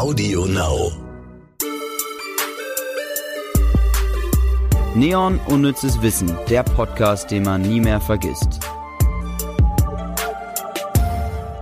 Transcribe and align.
Audio 0.00 0.46
Now. 0.46 0.92
Neon 4.94 5.38
Unnützes 5.46 6.00
Wissen, 6.00 6.34
der 6.48 6.62
Podcast, 6.62 7.30
den 7.30 7.42
man 7.42 7.60
nie 7.60 7.80
mehr 7.80 8.00
vergisst. 8.00 8.60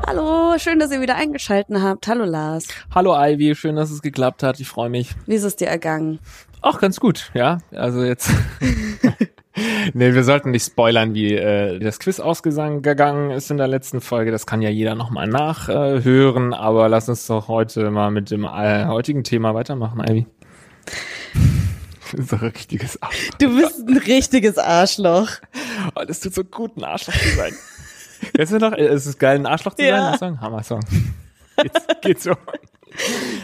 Hallo, 0.06 0.56
schön, 0.56 0.78
dass 0.78 0.92
ihr 0.92 1.00
wieder 1.00 1.16
eingeschalten 1.16 1.82
habt. 1.82 2.06
Hallo 2.06 2.24
Lars. 2.24 2.68
Hallo 2.94 3.12
Ivy, 3.12 3.56
schön, 3.56 3.74
dass 3.74 3.90
es 3.90 4.02
geklappt 4.02 4.44
hat. 4.44 4.60
Ich 4.60 4.68
freue 4.68 4.88
mich. 4.88 5.16
Wie 5.26 5.34
ist 5.34 5.42
es 5.42 5.56
dir 5.56 5.66
ergangen? 5.66 6.20
Auch 6.60 6.78
ganz 6.78 7.00
gut, 7.00 7.32
ja. 7.34 7.58
Also 7.72 8.04
jetzt. 8.04 8.30
nee, 9.94 10.14
wir 10.14 10.24
sollten 10.24 10.50
nicht 10.50 10.64
spoilern, 10.64 11.14
wie 11.14 11.34
äh, 11.34 11.78
das 11.78 11.98
Quiz 11.98 12.20
ausgegangen 12.20 13.30
ist 13.30 13.50
in 13.50 13.56
der 13.56 13.68
letzten 13.68 14.00
Folge. 14.00 14.30
Das 14.30 14.46
kann 14.46 14.62
ja 14.62 14.70
jeder 14.70 14.94
nochmal 14.94 15.26
nachhören. 15.26 16.52
Äh, 16.52 16.56
aber 16.56 16.88
lass 16.88 17.08
uns 17.08 17.26
doch 17.26 17.48
heute 17.48 17.90
mal 17.90 18.10
mit 18.10 18.30
dem 18.30 18.44
äh, 18.44 18.86
heutigen 18.86 19.24
Thema 19.24 19.54
weitermachen, 19.54 20.00
Ivy. 20.00 20.26
so 22.16 22.36
ein 22.36 22.42
richtiges 22.48 23.00
Arschloch. 23.02 23.38
Du 23.38 23.56
bist 23.56 23.88
ein 23.88 23.96
richtiges 23.98 24.58
Arschloch. 24.58 25.28
Oh, 25.94 26.04
das 26.06 26.20
tut 26.20 26.34
so 26.34 26.44
gut, 26.44 26.76
ein 26.76 26.84
Arschloch 26.84 27.14
zu 27.14 27.28
sein. 27.36 27.54
Du 28.32 28.58
noch? 28.58 28.72
Es 28.72 29.06
ist 29.06 29.18
geil, 29.18 29.36
ein 29.38 29.46
Arschloch 29.46 29.74
zu 29.74 29.84
Ja. 29.84 30.10
sein. 30.10 30.18
Song? 30.18 30.40
Hammer-Song. 30.40 30.80
Geht's, 31.62 31.86
geht 32.02 32.20
so. 32.22 32.32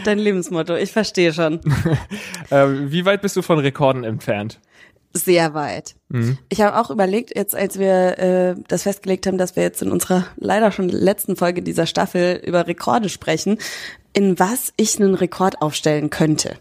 Dein 0.04 0.18
Lebensmotto, 0.18 0.74
ich 0.76 0.92
verstehe 0.92 1.32
schon. 1.32 1.60
Äh, 2.50 2.90
wie 2.90 3.06
weit 3.06 3.22
bist 3.22 3.36
du 3.36 3.42
von 3.42 3.58
Rekorden 3.58 4.04
entfernt? 4.04 4.60
Sehr 5.16 5.54
weit. 5.54 5.94
Ich 6.48 6.60
habe 6.60 6.78
auch 6.78 6.90
überlegt, 6.90 7.36
jetzt 7.36 7.54
als 7.54 7.78
wir 7.78 8.18
äh, 8.18 8.54
das 8.66 8.82
festgelegt 8.82 9.26
haben, 9.26 9.38
dass 9.38 9.54
wir 9.54 9.62
jetzt 9.62 9.80
in 9.80 9.92
unserer 9.92 10.26
leider 10.36 10.72
schon 10.72 10.88
letzten 10.88 11.36
Folge 11.36 11.62
dieser 11.62 11.86
Staffel 11.86 12.40
über 12.44 12.66
Rekorde 12.66 13.08
sprechen, 13.08 13.58
in 14.12 14.38
was 14.38 14.72
ich 14.76 15.00
einen 15.00 15.14
Rekord 15.14 15.62
aufstellen 15.62 16.10
könnte. 16.10 16.58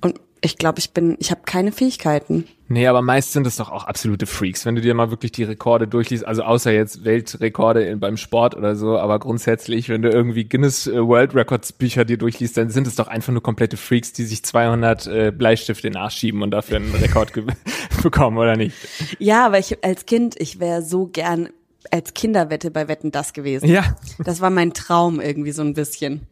Und 0.00 0.20
ich 0.40 0.58
glaube, 0.58 0.78
ich 0.78 0.90
bin, 0.90 1.16
ich 1.18 1.30
habe 1.30 1.42
keine 1.44 1.72
Fähigkeiten. 1.72 2.46
Nee, 2.68 2.86
aber 2.88 3.00
meist 3.00 3.32
sind 3.32 3.46
es 3.46 3.56
doch 3.56 3.70
auch 3.70 3.84
absolute 3.84 4.26
Freaks, 4.26 4.66
wenn 4.66 4.74
du 4.74 4.80
dir 4.80 4.92
mal 4.94 5.10
wirklich 5.10 5.32
die 5.32 5.44
Rekorde 5.44 5.86
durchliest, 5.86 6.26
also 6.26 6.42
außer 6.42 6.72
jetzt 6.72 7.04
Weltrekorde 7.04 7.84
in, 7.84 8.00
beim 8.00 8.16
Sport 8.16 8.56
oder 8.56 8.74
so, 8.74 8.98
aber 8.98 9.18
grundsätzlich, 9.18 9.88
wenn 9.88 10.02
du 10.02 10.10
irgendwie 10.10 10.44
Guinness 10.44 10.86
äh, 10.86 11.06
World 11.06 11.34
Records 11.34 11.72
Bücher 11.72 12.04
dir 12.04 12.18
durchliest, 12.18 12.56
dann 12.56 12.70
sind 12.70 12.86
es 12.86 12.96
doch 12.96 13.06
einfach 13.06 13.32
nur 13.32 13.42
komplette 13.42 13.76
Freaks, 13.76 14.12
die 14.12 14.24
sich 14.24 14.44
200 14.44 15.06
äh, 15.06 15.32
Bleistifte 15.36 15.86
in 15.86 15.92
den 15.94 16.02
Arsch 16.02 16.16
schieben 16.16 16.42
und 16.42 16.50
dafür 16.50 16.78
einen 16.78 16.94
Rekord 16.94 17.32
bekommen, 18.02 18.36
oder 18.36 18.56
nicht? 18.56 18.76
Ja, 19.18 19.46
aber 19.46 19.58
ich 19.58 19.84
als 19.84 20.06
Kind, 20.06 20.34
ich 20.38 20.58
wäre 20.58 20.82
so 20.82 21.06
gern 21.06 21.50
als 21.92 22.14
Kinderwette 22.14 22.72
bei 22.72 22.88
Wetten 22.88 23.12
das 23.12 23.32
gewesen. 23.32 23.68
Ja, 23.68 23.96
Das 24.18 24.40
war 24.40 24.50
mein 24.50 24.72
Traum 24.72 25.20
irgendwie 25.20 25.52
so 25.52 25.62
ein 25.62 25.74
bisschen. 25.74 26.26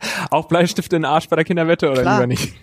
auch 0.30 0.46
Bleistifte 0.46 0.96
in 0.96 1.02
den 1.02 1.10
Arsch 1.10 1.28
bei 1.28 1.36
der 1.36 1.44
Kinderwette 1.44 1.90
oder 1.90 2.02
Klar. 2.02 2.16
lieber 2.16 2.26
nicht? 2.26 2.54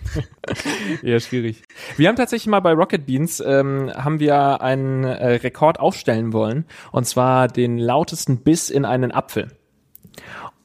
Eher 1.02 1.20
schwierig. 1.20 1.62
Wir 1.96 2.08
haben 2.08 2.16
tatsächlich 2.16 2.48
mal 2.48 2.60
bei 2.60 2.72
Rocket 2.72 3.06
Beans, 3.06 3.42
ähm, 3.44 3.92
haben 3.94 4.20
wir 4.20 4.60
einen 4.60 5.04
äh, 5.04 5.34
Rekord 5.36 5.80
aufstellen 5.80 6.32
wollen, 6.32 6.64
und 6.92 7.06
zwar 7.06 7.48
den 7.48 7.78
lautesten 7.78 8.38
Biss 8.38 8.70
in 8.70 8.84
einen 8.84 9.12
Apfel. 9.12 9.50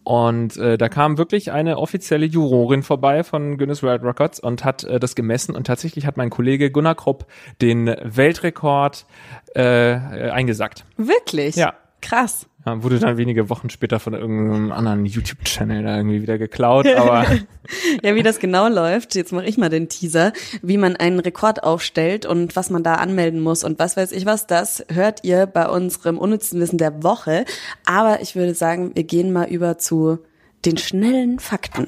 Und 0.03 0.58
äh, 0.58 0.77
da 0.77 0.89
kam 0.89 1.17
wirklich 1.17 1.52
eine 1.52 1.77
offizielle 1.77 2.25
Jurorin 2.25 2.81
vorbei 2.81 3.23
von 3.23 3.58
Guinness 3.58 3.83
World 3.83 4.03
Records 4.03 4.39
und 4.39 4.66
hat 4.66 4.83
äh, 4.83 4.99
das 4.99 5.14
gemessen 5.14 5.55
und 5.55 5.67
tatsächlich 5.67 6.08
hat 6.08 6.17
mein 6.17 6.31
Kollege 6.31 6.72
Gunnar 6.72 6.95
Krupp 6.95 7.27
den 7.61 7.86
Weltrekord 7.86 9.05
äh, 9.53 9.61
eingesackt. 9.61 10.86
Wirklich? 10.97 11.55
Ja. 11.55 11.75
Krass. 12.02 12.47
Ja, 12.66 12.84
wurde 12.84 13.00
dann 13.00 13.17
wenige 13.17 13.50
Wochen 13.50 13.70
später 13.70 14.00
von 14.00 14.14
irgendeinem 14.14 14.72
anderen 14.72 15.06
YouTube-Channel 15.06 15.84
da 15.84 15.98
irgendwie 15.98 16.22
wieder 16.22 16.38
geklaut, 16.38 16.88
aber 16.88 17.26
Ja, 18.04 18.16
wie 18.16 18.23
das 18.23 18.40
genau 18.40 18.67
läuft, 18.67 19.16
jetzt 19.16 19.31
mache 19.31 19.45
ich 19.45 19.58
mal 19.58 19.70
den 19.70 19.90
Teaser, 19.90 20.34
wie 20.62 20.78
man 20.78 20.95
einen 20.95 21.20
Rekord 21.20 21.64
aufstellt 21.64 22.26
und 22.26 22.56
was 22.56 22.70
man 22.70 22.84
da 22.84 22.95
anmelden 22.95 23.39
muss 23.39 23.64
und 23.64 23.80
was 23.80 23.98
weiß 23.98 24.11
ich 24.11 24.26
was, 24.26 24.48
das 24.48 24.86
hört 24.89 25.23
ihr 25.23 25.45
bei 25.45 25.67
unserem 25.67 26.17
unnützen 26.17 26.60
Wissen 26.60 26.77
der 26.77 27.04
Woche. 27.04 27.45
Aber 27.86 28.21
ich 28.21 28.36
würde 28.36 28.54
sagen, 28.54 28.92
wir 28.95 29.04
gehen 29.04 29.32
mal 29.32 29.48
über 29.48 29.77
zu 29.77 30.20
den 30.66 30.77
schnellen 30.77 31.39
Fakten. 31.39 31.88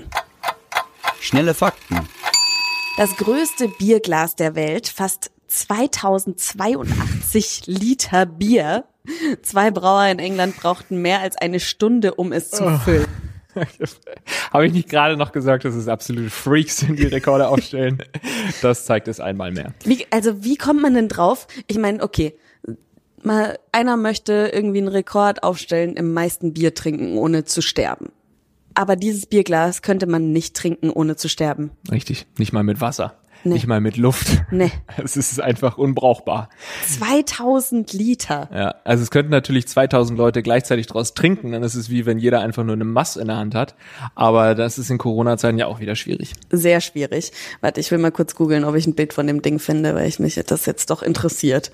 Schnelle 1.19 1.53
Fakten. 1.53 2.00
Das 2.97 3.16
größte 3.17 3.69
Bierglas 3.69 4.35
der 4.35 4.56
Welt 4.56 4.88
fasst 4.88 5.31
2082 5.47 7.63
Liter 7.67 8.25
Bier. 8.25 8.85
Zwei 9.41 9.71
Brauer 9.71 10.05
in 10.07 10.19
England 10.19 10.57
brauchten 10.57 11.01
mehr 11.01 11.19
als 11.19 11.35
eine 11.37 11.59
Stunde, 11.59 12.15
um 12.15 12.31
es 12.31 12.51
zu 12.51 12.77
füllen. 12.79 13.07
Habe 14.51 14.65
ich 14.65 14.73
nicht 14.73 14.89
gerade 14.89 15.15
noch 15.15 15.31
gesagt, 15.31 15.65
dass 15.65 15.75
es 15.75 15.87
absolute 15.87 16.29
Freaks 16.29 16.77
sind, 16.77 16.97
die 16.97 17.05
Rekorde 17.05 17.47
aufstellen? 17.47 18.01
Das 18.61 18.85
zeigt 18.85 19.07
es 19.07 19.19
einmal 19.19 19.51
mehr. 19.51 19.73
Wie, 19.83 20.05
also 20.09 20.43
wie 20.43 20.55
kommt 20.55 20.81
man 20.81 20.95
denn 20.95 21.07
drauf? 21.07 21.47
Ich 21.67 21.77
meine, 21.77 22.01
okay, 22.01 22.33
mal 23.21 23.59
einer 23.71 23.95
möchte 23.97 24.49
irgendwie 24.51 24.79
einen 24.79 24.87
Rekord 24.87 25.43
aufstellen 25.43 25.95
im 25.95 26.13
meisten 26.13 26.53
Bier 26.53 26.73
trinken, 26.73 27.17
ohne 27.17 27.45
zu 27.45 27.61
sterben. 27.61 28.07
Aber 28.73 28.95
dieses 28.95 29.27
Bierglas 29.27 29.83
könnte 29.83 30.07
man 30.07 30.31
nicht 30.31 30.55
trinken, 30.55 30.89
ohne 30.89 31.15
zu 31.15 31.29
sterben. 31.29 31.71
Richtig. 31.91 32.25
Nicht 32.39 32.53
mal 32.53 32.63
mit 32.63 32.81
Wasser. 32.81 33.15
Nee. 33.43 33.55
Nicht 33.55 33.67
mal 33.67 33.81
mit 33.81 33.97
Luft. 33.97 34.43
Nee. 34.51 34.71
Es 35.03 35.17
ist 35.17 35.41
einfach 35.41 35.77
unbrauchbar. 35.77 36.49
2000 36.87 37.91
Liter. 37.93 38.49
Ja, 38.53 38.75
also 38.83 39.03
es 39.03 39.11
könnten 39.11 39.31
natürlich 39.31 39.67
2000 39.67 40.17
Leute 40.17 40.41
gleichzeitig 40.41 40.87
draus 40.87 41.13
trinken, 41.13 41.51
dann 41.51 41.63
ist 41.63 41.75
es 41.75 41.89
wie 41.89 42.05
wenn 42.05 42.19
jeder 42.19 42.41
einfach 42.41 42.63
nur 42.63 42.75
eine 42.75 42.85
Mass 42.85 43.17
in 43.17 43.27
der 43.27 43.37
Hand 43.37 43.55
hat. 43.55 43.75
Aber 44.15 44.55
das 44.55 44.77
ist 44.77 44.89
in 44.89 44.97
Corona-Zeiten 44.97 45.57
ja 45.57 45.67
auch 45.67 45.79
wieder 45.79 45.95
schwierig. 45.95 46.33
Sehr 46.51 46.79
schwierig. 46.79 47.31
Warte, 47.61 47.79
ich 47.79 47.91
will 47.91 47.97
mal 47.97 48.11
kurz 48.11 48.35
googeln, 48.35 48.63
ob 48.63 48.75
ich 48.75 48.87
ein 48.87 48.95
Bild 48.95 49.13
von 49.13 49.27
dem 49.27 49.41
Ding 49.41 49.59
finde, 49.59 49.95
weil 49.95 50.07
ich 50.07 50.19
mich 50.19 50.35
das 50.35 50.65
jetzt 50.65 50.89
doch 50.89 51.01
interessiert. 51.01 51.71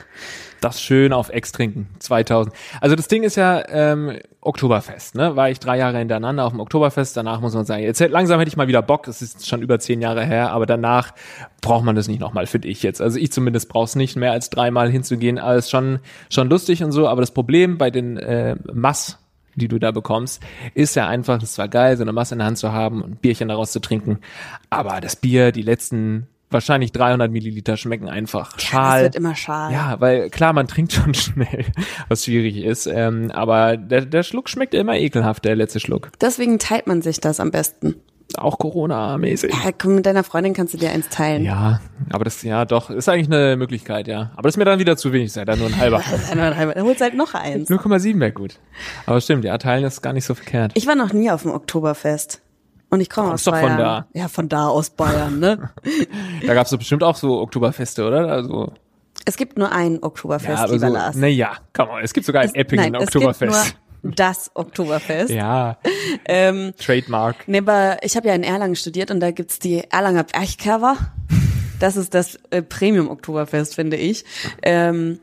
Das 0.61 0.81
schön 0.81 1.13
auf 1.13 1.29
Ex 1.29 1.51
trinken. 1.51 1.87
2000. 1.99 2.53
Also 2.81 2.95
das 2.95 3.07
Ding 3.07 3.23
ist 3.23 3.35
ja 3.35 3.63
ähm, 3.69 4.19
Oktoberfest, 4.41 5.15
ne? 5.15 5.35
War 5.35 5.49
ich 5.49 5.59
drei 5.59 5.77
Jahre 5.77 5.97
hintereinander 5.97 6.45
auf 6.45 6.51
dem 6.51 6.59
Oktoberfest. 6.59 7.15
Danach 7.15 7.39
muss 7.41 7.53
man 7.53 7.65
sagen, 7.65 7.83
jetzt 7.83 7.99
langsam 7.99 8.39
hätte 8.39 8.49
ich 8.49 8.57
mal 8.57 8.67
wieder 8.67 8.81
Bock. 8.81 9.07
Es 9.07 9.21
ist 9.21 9.47
schon 9.47 9.61
über 9.61 9.79
zehn 9.79 10.01
Jahre 10.01 10.25
her, 10.25 10.51
aber 10.51 10.65
danach 10.65 11.13
braucht 11.61 11.85
man 11.85 11.95
das 11.95 12.07
nicht 12.07 12.19
nochmal, 12.19 12.45
finde 12.45 12.67
ich 12.67 12.83
jetzt. 12.83 13.01
Also 13.01 13.19
ich 13.19 13.31
zumindest 13.31 13.69
brauch's 13.69 13.95
nicht 13.95 14.15
mehr 14.15 14.31
als 14.31 14.49
dreimal 14.49 14.89
hinzugehen. 14.89 15.39
Alles 15.39 15.69
schon 15.69 15.99
schon 16.29 16.49
lustig 16.49 16.83
und 16.83 16.91
so. 16.91 17.07
Aber 17.07 17.21
das 17.21 17.31
Problem 17.31 17.77
bei 17.77 17.91
den 17.91 18.17
äh, 18.17 18.55
Mass 18.71 19.17
die 19.55 19.67
du 19.67 19.77
da 19.77 19.91
bekommst, 19.91 20.41
ist 20.73 20.95
ja 20.95 21.07
einfach, 21.07 21.41
es 21.41 21.53
zwar 21.53 21.67
geil, 21.67 21.97
so 21.97 22.03
eine 22.03 22.13
Masse 22.13 22.33
in 22.35 22.39
der 22.39 22.47
Hand 22.47 22.57
zu 22.57 22.71
haben 22.71 23.01
und 23.01 23.11
ein 23.11 23.15
Bierchen 23.17 23.49
daraus 23.49 23.71
zu 23.71 23.81
trinken, 23.81 24.19
aber 24.69 25.01
das 25.01 25.15
Bier, 25.15 25.51
die 25.51 25.61
letzten 25.61 26.27
wahrscheinlich 26.51 26.91
300 26.91 27.31
Milliliter 27.31 27.77
schmecken 27.77 28.09
einfach 28.09 28.59
schal. 28.59 29.03
Das 29.03 29.03
wird 29.03 29.15
immer 29.15 29.35
schal. 29.35 29.71
Ja, 29.71 29.99
weil 29.99 30.29
klar, 30.29 30.53
man 30.53 30.67
trinkt 30.67 30.93
schon 30.93 31.13
schnell, 31.15 31.65
was 32.07 32.25
schwierig 32.25 32.57
ist. 32.57 32.87
Ähm, 32.87 33.31
aber 33.31 33.77
der, 33.77 34.05
der 34.05 34.23
Schluck 34.23 34.49
schmeckt 34.49 34.73
immer 34.73 34.97
ekelhaft, 34.97 35.45
der 35.45 35.55
letzte 35.55 35.79
Schluck. 35.79 36.11
Deswegen 36.21 36.59
teilt 36.59 36.87
man 36.87 37.01
sich 37.01 37.19
das 37.19 37.39
am 37.39 37.51
besten. 37.51 37.95
Auch 38.37 38.59
Corona-mäßig. 38.59 39.51
Ja, 39.51 39.71
komm, 39.75 39.95
mit 39.95 40.05
deiner 40.05 40.23
Freundin 40.23 40.53
kannst 40.53 40.75
du 40.75 40.77
dir 40.77 40.91
eins 40.91 41.09
teilen. 41.09 41.43
Ja, 41.43 41.81
aber 42.11 42.25
das, 42.25 42.43
ja 42.43 42.63
doch, 42.65 42.91
ist 42.91 43.09
eigentlich 43.09 43.27
eine 43.27 43.57
Möglichkeit, 43.57 44.07
ja. 44.07 44.31
Aber 44.33 44.43
das 44.43 44.53
ist 44.53 44.57
mir 44.57 44.65
dann 44.65 44.77
wieder 44.77 44.97
zu 44.97 45.11
wenig, 45.11 45.33
sei 45.33 45.45
dann 45.45 45.57
nur 45.59 45.67
ein 45.67 45.77
halber. 45.77 46.03
Dann 46.31 46.83
holst 46.83 47.01
du 47.01 47.05
halt 47.05 47.15
noch 47.15 47.33
eins. 47.33 47.71
0,7 47.71 48.19
wäre 48.19 48.31
gut. 48.31 48.59
Aber 49.07 49.19
stimmt, 49.19 49.45
ja, 49.45 49.57
teilen 49.57 49.83
ist 49.83 50.01
gar 50.01 50.13
nicht 50.13 50.25
so 50.25 50.35
verkehrt. 50.35 50.73
Ich 50.75 50.85
war 50.85 50.95
noch 50.95 51.11
nie 51.11 51.31
auf 51.31 51.41
dem 51.41 51.51
Oktoberfest. 51.51 52.41
Und 52.89 53.01
ich 53.01 53.09
komme 53.09 53.33
aus 53.33 53.43
doch 53.43 53.53
von 53.53 53.61
Bayern. 53.61 53.77
da. 53.77 54.07
Ja, 54.13 54.27
von 54.27 54.49
da 54.49 54.67
aus 54.67 54.89
Bayern, 54.89 55.39
ne? 55.39 55.69
Da 56.45 56.53
gab's 56.53 56.71
doch 56.71 56.77
bestimmt 56.79 57.03
auch 57.03 57.15
so 57.15 57.39
Oktoberfeste, 57.41 58.05
oder? 58.05 58.27
Also, 58.27 58.73
es 59.25 59.37
gibt 59.37 59.57
nur 59.57 59.71
ein 59.71 60.01
Oktoberfest, 60.01 60.57
ja, 60.59 60.65
lieber 60.65 60.87
so, 60.87 60.93
Lars. 60.93 61.15
naja, 61.15 61.51
komm 61.73 61.89
mal, 61.89 62.03
es 62.03 62.13
gibt 62.13 62.25
sogar 62.25 62.43
Eppingen 62.55 62.85
ein 62.85 62.93
gibt 62.93 63.03
Oktoberfest. 63.15 63.75
das 64.01 64.49
Oktoberfest. 64.55 65.29
Ja, 65.33 65.77
Ähm, 66.25 66.73
Trademark. 66.77 67.35
nee, 67.47 67.59
aber 67.59 67.97
ich 68.01 68.15
habe 68.15 68.27
ja 68.27 68.33
in 68.33 68.43
Erlangen 68.43 68.75
studiert 68.75 69.11
und 69.11 69.19
da 69.19 69.31
gibt's 69.31 69.59
die 69.59 69.83
Erlanger 69.91 70.23
Bergkerwer. 70.23 70.95
Das 71.79 71.95
ist 71.95 72.13
das 72.13 72.37
äh, 72.49 72.61
Premium-Oktoberfest, 72.61 73.75
finde 73.75 73.97
ich. 73.97 74.25
Ähm, 74.63 75.19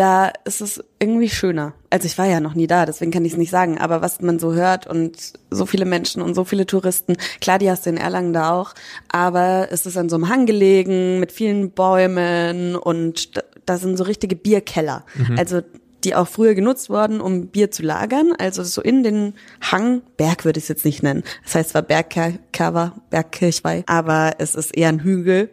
da 0.00 0.32
ist 0.46 0.62
es 0.62 0.82
irgendwie 0.98 1.28
schöner. 1.28 1.74
Also 1.90 2.06
ich 2.06 2.16
war 2.16 2.24
ja 2.24 2.40
noch 2.40 2.54
nie 2.54 2.66
da, 2.66 2.86
deswegen 2.86 3.10
kann 3.10 3.26
ich 3.26 3.32
es 3.32 3.38
nicht 3.38 3.50
sagen. 3.50 3.76
Aber 3.76 4.00
was 4.00 4.22
man 4.22 4.38
so 4.38 4.54
hört 4.54 4.86
und 4.86 5.34
so 5.50 5.66
viele 5.66 5.84
Menschen 5.84 6.22
und 6.22 6.34
so 6.34 6.44
viele 6.44 6.64
Touristen, 6.64 7.18
klar, 7.42 7.58
die 7.58 7.70
hast 7.70 7.84
du 7.84 7.90
in 7.90 7.98
Erlangen 7.98 8.32
da 8.32 8.50
auch, 8.50 8.72
aber 9.10 9.68
es 9.70 9.84
ist 9.84 9.98
an 9.98 10.08
so 10.08 10.16
einem 10.16 10.30
Hang 10.30 10.46
gelegen 10.46 11.20
mit 11.20 11.32
vielen 11.32 11.72
Bäumen 11.72 12.76
und 12.76 13.42
da, 13.66 13.76
sind 13.76 13.98
so 13.98 14.04
richtige 14.04 14.36
Bierkeller. 14.36 15.04
Also 15.36 15.60
die 16.04 16.14
auch 16.14 16.28
früher 16.28 16.54
genutzt 16.54 16.90
wurden, 16.90 17.20
um 17.20 17.48
Bier 17.48 17.70
zu 17.70 17.82
lagern. 17.82 18.32
Also 18.38 18.62
so 18.62 18.80
in 18.80 19.02
den 19.02 19.34
Hang, 19.60 20.02
Berg 20.16 20.44
würde 20.44 20.58
ich 20.58 20.64
es 20.64 20.68
jetzt 20.68 20.84
nicht 20.84 21.02
nennen. 21.02 21.22
Das 21.44 21.54
heißt 21.54 21.70
zwar 21.70 21.82
Bergcover, 21.82 22.96
Bergkirchweih, 23.10 23.84
aber 23.86 24.32
es 24.38 24.54
ist 24.54 24.76
eher 24.76 24.88
ein 24.88 25.00
Hügel. 25.00 25.50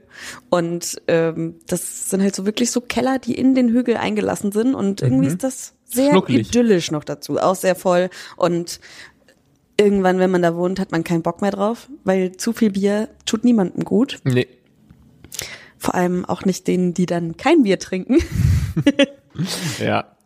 Und 0.49 1.01
ähm, 1.07 1.55
das 1.67 2.09
sind 2.09 2.21
halt 2.21 2.35
so 2.35 2.45
wirklich 2.45 2.71
so 2.71 2.81
Keller, 2.81 3.19
die 3.19 3.35
in 3.35 3.55
den 3.55 3.69
Hügel 3.69 3.97
eingelassen 3.97 4.51
sind. 4.51 4.73
Und 4.75 5.01
irgendwie 5.01 5.27
ist 5.27 5.43
das 5.43 5.73
sehr 5.85 6.11
Schnuckelig. 6.11 6.49
idyllisch 6.49 6.91
noch 6.91 7.03
dazu. 7.03 7.37
Auch 7.37 7.55
sehr 7.55 7.75
voll. 7.75 8.09
Und 8.35 8.79
irgendwann, 9.79 10.19
wenn 10.19 10.31
man 10.31 10.41
da 10.41 10.55
wohnt, 10.55 10.79
hat 10.79 10.91
man 10.91 11.03
keinen 11.03 11.21
Bock 11.21 11.41
mehr 11.41 11.51
drauf, 11.51 11.89
weil 12.03 12.33
zu 12.37 12.53
viel 12.53 12.71
Bier 12.71 13.09
tut 13.25 13.43
niemandem 13.43 13.83
gut. 13.83 14.19
Nee. 14.23 14.47
Vor 15.77 15.93
allem 15.93 16.25
auch 16.25 16.43
nicht 16.43 16.67
denen, 16.67 16.93
die 16.95 17.05
dann 17.05 17.37
kein 17.37 17.63
Bier 17.63 17.79
trinken. 17.79 18.17
Ja. 19.79 20.16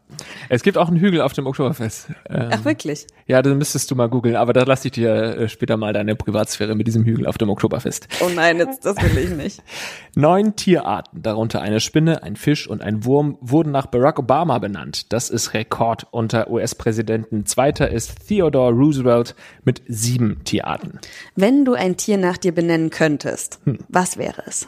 Es 0.50 0.64
gibt 0.64 0.78
auch 0.78 0.88
einen 0.88 1.00
Hügel 1.00 1.22
auf 1.22 1.34
dem 1.34 1.48
Oktoberfest. 1.48 2.10
Ähm, 2.30 2.50
Ach 2.52 2.66
wirklich? 2.66 3.08
Ja, 3.28 3.42
dann 3.42 3.58
müsstest 3.58 3.90
du 3.90 3.96
mal 3.96 4.10
googeln, 4.10 4.36
aber 4.36 4.54
da 4.54 4.64
lasse 4.64 4.88
ich 4.88 4.94
dir 4.94 5.14
äh, 5.14 5.50
später 5.50 5.78
mal 5.78 5.94
deine 5.94 6.16
Privatsphäre 6.16 6.76
mit 6.76 6.88
diesem 6.88 7.06
Hügel 7.06 7.26
auf 7.26 7.38
dem 7.38 7.50
Oktoberfest. 7.50 8.08
Oh 8.22 8.30
nein, 8.30 8.58
jetzt, 8.58 8.86
das 8.86 8.98
will 8.98 9.18
ich 9.18 9.30
nicht. 9.30 9.64
Neun 10.16 10.56
Tierarten, 10.56 11.22
darunter 11.22 11.62
eine 11.62 11.80
Spinne, 11.80 12.24
ein 12.24 12.36
Fisch 12.36 12.68
und 12.68 12.82
ein 12.82 13.06
Wurm, 13.06 13.38
wurden 13.42 13.72
nach 13.72 13.86
Barack 13.86 14.20
Obama 14.20 14.60
benannt. 14.60 15.12
Das 15.14 15.30
ist 15.30 15.54
Rekord 15.54 16.08
unter 16.12 16.50
US-Präsidenten. 16.50 17.46
Zweiter 17.46 17.90
ist 17.90 18.28
Theodore 18.28 18.72
Roosevelt 18.72 19.36
mit 19.64 19.82
sieben 19.88 20.44
Tierarten. 20.44 21.00
Wenn 21.36 21.66
du 21.66 21.74
ein 21.74 21.98
Tier 21.98 22.18
nach 22.18 22.38
dir 22.38 22.54
benennen 22.54 22.90
könntest, 22.90 23.60
was 23.88 24.18
wäre 24.18 24.44
es? 24.46 24.68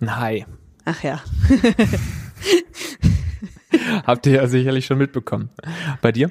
Ein 0.00 0.18
Hai. 0.18 0.46
Ach 0.84 1.02
ja. 1.02 1.20
Habt 4.06 4.26
ihr 4.26 4.34
ja 4.34 4.46
sicherlich 4.46 4.86
schon 4.86 4.98
mitbekommen. 4.98 5.50
Bei 6.00 6.12
dir? 6.12 6.30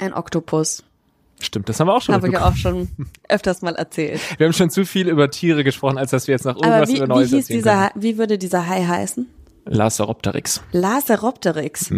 Ein 0.00 0.14
Oktopus. 0.14 0.84
Stimmt, 1.40 1.68
das 1.68 1.78
haben 1.78 1.86
wir 1.86 1.94
auch 1.94 2.02
schon 2.02 2.14
Habe 2.14 2.28
ich 2.28 2.36
auch 2.36 2.56
schon 2.56 2.88
öfters 3.28 3.62
mal 3.62 3.76
erzählt. 3.76 4.20
Wir 4.38 4.46
haben 4.46 4.52
schon 4.52 4.70
zu 4.70 4.84
viel 4.84 5.08
über 5.08 5.30
Tiere 5.30 5.62
gesprochen, 5.62 5.98
als 5.98 6.10
dass 6.10 6.26
wir 6.26 6.32
jetzt 6.34 6.44
noch 6.44 6.56
Aber 6.56 6.66
irgendwas 6.66 6.88
wie, 6.90 6.96
über 6.96 7.06
wie 7.06 7.08
Neues 7.08 7.30
hieß 7.30 7.46
erzählen 7.46 7.58
dieser, 7.58 7.90
wie 7.94 8.18
würde 8.18 8.38
dieser 8.38 8.66
Hai 8.66 8.84
heißen? 8.84 9.24
können. 9.64 9.76
Laceropteryx. 9.76 10.62
Laseropteryx. 10.72 11.90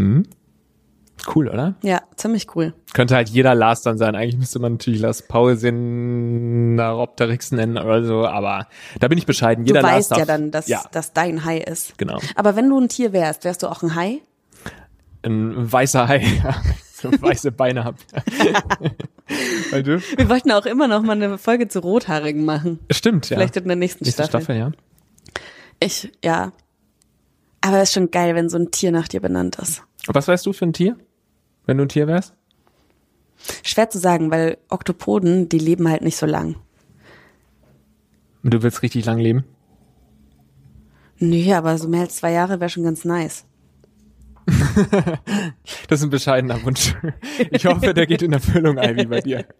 Cool, 1.35 1.49
oder? 1.49 1.75
Ja, 1.83 2.03
ziemlich 2.17 2.47
cool. 2.55 2.73
Könnte 2.93 3.15
halt 3.15 3.29
jeder 3.29 3.55
Lars 3.55 3.83
dann 3.83 3.99
sein. 3.99 4.17
Eigentlich 4.17 4.39
müsste 4.39 4.59
man 4.59 4.73
natürlich 4.73 5.01
Lars 5.01 5.23
Paulsen-Naropteryx 5.23 7.53
nennen 7.53 7.79
oder 7.79 8.03
so, 8.05 8.27
aber 8.27 8.67
da 8.99 9.09
bin 9.09 9.19
ich 9.19 9.27
bescheiden. 9.27 9.67
Jeder 9.67 9.81
du 9.81 9.87
Lars 9.87 9.97
weißt 9.97 10.11
darf, 10.13 10.19
ja 10.21 10.25
dann, 10.25 10.51
dass 10.51 10.67
ja, 10.69 10.83
das 10.93 11.13
dein 11.13 11.45
Hai 11.45 11.59
ist. 11.59 11.99
genau. 11.99 12.19
Aber 12.35 12.57
wenn 12.57 12.67
du 12.69 12.81
ein 12.81 12.89
Tier 12.89 13.13
wärst, 13.13 13.45
wärst 13.45 13.63
du 13.63 13.69
auch 13.69 13.83
ein 13.83 13.95
Hai? 13.95 14.21
Ein 15.23 15.71
weißer 15.71 16.09
Hai, 16.09 16.19
ja. 16.45 16.57
so 16.95 17.11
weiße 17.11 17.53
Beine 17.53 17.85
habt. 17.85 18.07
Weil 19.71 19.83
du? 19.83 20.01
Wir 20.01 20.29
wollten 20.29 20.51
auch 20.51 20.67
immer 20.67 20.89
noch 20.89 21.03
mal 21.03 21.13
eine 21.13 21.39
Folge 21.39 21.69
zu 21.69 21.81
Rothaarigen 21.81 22.45
machen. 22.45 22.81
Stimmt, 22.91 23.31
ja. 23.31 23.37
Vielleicht 23.37 23.57
in 23.57 23.69
der 23.69 23.77
nächsten, 23.77 24.05
Nächste 24.05 24.25
Staffel. 24.25 24.45
Staffel, 24.45 24.59
ja. 24.59 24.73
Ich, 25.79 26.11
ja. 26.25 26.53
Aber 27.61 27.79
es 27.79 27.91
ist 27.91 27.95
schon 27.95 28.11
geil, 28.11 28.35
wenn 28.35 28.49
so 28.49 28.59
ein 28.59 28.71
Tier 28.71 28.91
nach 28.91 29.09
dir 29.09 29.21
benannt 29.21 29.57
ist. 29.57 29.83
Was 30.07 30.29
wärst 30.29 30.47
du 30.47 30.53
für 30.53 30.67
ein 30.67 30.73
Tier? 30.73 30.97
Wenn 31.71 31.79
du 31.79 31.85
ein 31.85 31.89
Tier 31.89 32.09
wärst? 32.09 32.35
Schwer 33.63 33.89
zu 33.89 34.01
sagen, 34.01 34.33
weil 34.33 34.59
Oktopoden, 34.71 35.49
die 35.49 35.61
leben 35.61 35.89
halt 35.89 36.03
nicht 36.03 36.17
so 36.17 36.27
lang. 36.27 36.57
Und 38.43 38.53
du 38.53 38.65
willst 38.65 38.83
richtig 38.83 39.05
lang 39.05 39.21
leben? 39.21 39.45
Nee, 41.19 41.55
aber 41.55 41.79
so 41.79 41.87
mehr 41.87 42.01
als 42.01 42.17
zwei 42.17 42.33
Jahre 42.33 42.59
wäre 42.59 42.71
schon 42.71 42.83
ganz 42.83 43.05
nice. 43.05 43.45
Das 45.87 46.01
ist 46.01 46.07
ein 46.07 46.11
bescheidener 46.11 46.61
Wunsch. 46.65 46.97
Ich 47.53 47.65
hoffe, 47.67 47.95
der 47.95 48.09
geht 48.09 48.23
in 48.23 48.33
Erfüllung, 48.33 48.77
Ivy, 48.77 49.07
bei 49.07 49.21
dir. 49.21 49.45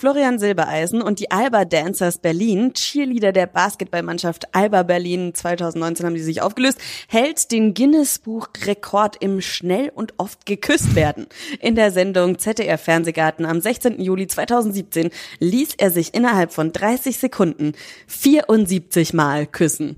Florian 0.00 0.38
Silbereisen 0.38 1.02
und 1.02 1.20
die 1.20 1.30
Alba 1.30 1.66
Dancers 1.66 2.16
Berlin, 2.16 2.72
Cheerleader 2.72 3.32
der 3.32 3.46
Basketballmannschaft 3.46 4.54
Alba 4.54 4.82
Berlin 4.82 5.34
2019 5.34 6.06
haben 6.06 6.14
die 6.14 6.22
sich 6.22 6.40
aufgelöst, 6.40 6.78
hält 7.06 7.52
den 7.52 7.74
Guinness-Buch-Rekord 7.74 9.16
im 9.20 9.42
schnell 9.42 9.92
und 9.94 10.14
oft 10.16 10.46
geküsst 10.46 10.94
werden. 10.94 11.26
In 11.60 11.74
der 11.74 11.90
Sendung 11.90 12.38
ZDR 12.38 12.78
Fernsehgarten 12.78 13.44
am 13.44 13.60
16. 13.60 14.00
Juli 14.00 14.26
2017 14.26 15.10
ließ 15.38 15.74
er 15.76 15.90
sich 15.90 16.14
innerhalb 16.14 16.54
von 16.54 16.72
30 16.72 17.18
Sekunden 17.18 17.74
74 18.06 19.12
Mal 19.12 19.46
küssen. 19.46 19.96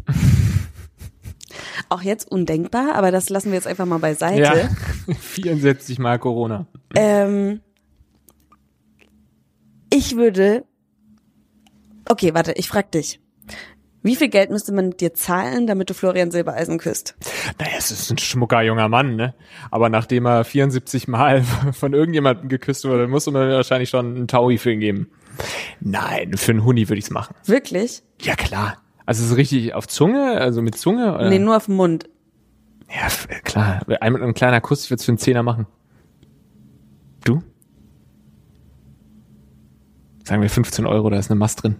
Auch 1.90 2.02
jetzt 2.02 2.28
undenkbar, 2.28 2.96
aber 2.96 3.12
das 3.12 3.28
lassen 3.28 3.52
wir 3.52 3.54
jetzt 3.54 3.68
einfach 3.68 3.86
mal 3.86 3.98
beiseite. 3.98 4.42
Ja. 5.06 5.14
74 5.20 6.00
Mal 6.00 6.18
Corona. 6.18 6.66
Ähm, 6.96 7.60
ich 9.92 10.16
würde. 10.16 10.64
Okay, 12.08 12.34
warte, 12.34 12.52
ich 12.52 12.68
frag 12.68 12.90
dich. 12.90 13.20
Wie 14.04 14.16
viel 14.16 14.28
Geld 14.28 14.50
müsste 14.50 14.72
man 14.72 14.90
dir 14.90 15.14
zahlen, 15.14 15.68
damit 15.68 15.88
du 15.88 15.94
Florian 15.94 16.32
Silbereisen 16.32 16.78
küsst? 16.78 17.14
Naja, 17.60 17.74
es 17.78 17.92
ist 17.92 18.10
ein 18.10 18.18
schmucker 18.18 18.60
junger 18.62 18.88
Mann, 18.88 19.14
ne? 19.14 19.34
Aber 19.70 19.88
nachdem 19.90 20.26
er 20.26 20.42
74 20.44 21.06
Mal 21.06 21.42
von 21.72 21.92
irgendjemandem 21.92 22.48
geküsst 22.48 22.84
wurde, 22.84 23.06
muss 23.06 23.26
man 23.26 23.48
wahrscheinlich 23.50 23.90
schon 23.90 24.16
einen 24.16 24.28
Taui 24.28 24.58
für 24.58 24.72
ihn 24.72 24.80
geben. 24.80 25.10
Nein, 25.80 26.36
für 26.36 26.50
einen 26.50 26.64
Huni 26.64 26.88
würde 26.88 26.98
ich's 26.98 27.10
machen. 27.10 27.36
Wirklich? 27.46 28.02
Ja, 28.20 28.34
klar. 28.34 28.78
Also 29.06 29.24
so 29.24 29.36
richtig 29.36 29.74
auf 29.74 29.86
Zunge, 29.86 30.32
also 30.40 30.62
mit 30.62 30.76
Zunge? 30.76 31.14
Oder? 31.14 31.28
Nee, 31.28 31.38
nur 31.38 31.56
auf 31.56 31.66
den 31.66 31.76
Mund. 31.76 32.08
Ja, 32.88 33.08
klar. 33.44 33.82
Ein, 34.00 34.20
ein 34.20 34.34
kleiner 34.34 34.60
Kuss, 34.60 34.84
ich 34.84 34.90
würde 34.90 35.00
es 35.00 35.04
für 35.04 35.12
einen 35.12 35.18
Zehner 35.18 35.42
machen. 35.42 35.66
Du? 37.24 37.42
Sagen 40.24 40.42
wir 40.42 40.50
15 40.50 40.86
Euro, 40.86 41.10
da 41.10 41.18
ist 41.18 41.30
eine 41.30 41.38
Mast 41.38 41.62
drin. 41.62 41.76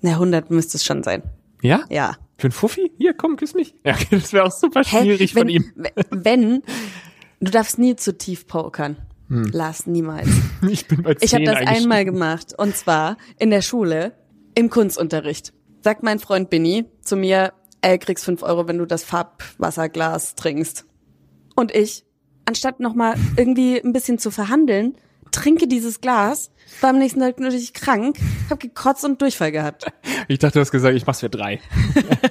Na, 0.00 0.12
100 0.12 0.50
müsste 0.50 0.76
es 0.76 0.84
schon 0.84 1.02
sein. 1.02 1.22
Ja? 1.62 1.84
Ja. 1.88 2.16
Für 2.38 2.46
einen 2.46 2.52
Fuffi? 2.52 2.90
Hier, 2.98 3.14
komm, 3.14 3.36
küss 3.36 3.54
mich. 3.54 3.74
Ja, 3.84 3.96
das 4.10 4.32
wäre 4.32 4.44
auch 4.44 4.52
super 4.52 4.82
schwierig 4.84 5.34
wenn, 5.34 5.42
von 5.42 5.48
ihm. 5.48 5.72
Wenn, 6.10 6.62
du 7.40 7.50
darfst 7.50 7.78
nie 7.78 7.96
zu 7.96 8.16
tief 8.16 8.46
pokern. 8.46 8.96
Lars, 9.28 9.86
niemals. 9.86 10.28
Ich 10.68 10.86
bin 10.86 11.02
bei 11.02 11.14
10 11.14 11.24
Ich 11.24 11.34
habe 11.34 11.44
das 11.44 11.66
einmal 11.66 12.04
gemacht 12.04 12.54
und 12.56 12.76
zwar 12.76 13.16
in 13.38 13.50
der 13.50 13.62
Schule 13.62 14.12
im 14.54 14.68
Kunstunterricht. 14.68 15.52
Sagt 15.80 16.02
mein 16.02 16.18
Freund 16.18 16.50
Binny 16.50 16.84
zu 17.00 17.16
mir, 17.16 17.52
ey, 17.80 17.98
kriegst 17.98 18.24
fünf 18.24 18.42
Euro, 18.42 18.68
wenn 18.68 18.78
du 18.78 18.86
das 18.86 19.04
Farbwasserglas 19.04 20.34
trinkst. 20.34 20.84
Und 21.56 21.74
ich, 21.74 22.04
anstatt 22.44 22.78
nochmal 22.78 23.16
irgendwie 23.36 23.80
ein 23.82 23.92
bisschen 23.92 24.18
zu 24.18 24.30
verhandeln, 24.30 24.96
trinke 25.32 25.66
dieses 25.66 26.00
Glas, 26.00 26.50
war 26.80 26.90
am 26.90 26.98
nächsten 26.98 27.20
Tag 27.20 27.40
natürlich 27.40 27.72
krank, 27.72 28.16
hab 28.48 28.60
gekotzt 28.60 29.04
und 29.04 29.20
Durchfall 29.20 29.52
gehabt. 29.52 29.86
Ich 30.28 30.38
dachte, 30.38 30.54
du 30.54 30.60
hast 30.60 30.70
gesagt, 30.70 30.94
ich 30.96 31.06
mach's 31.06 31.20
für 31.20 31.30
drei. 31.30 31.60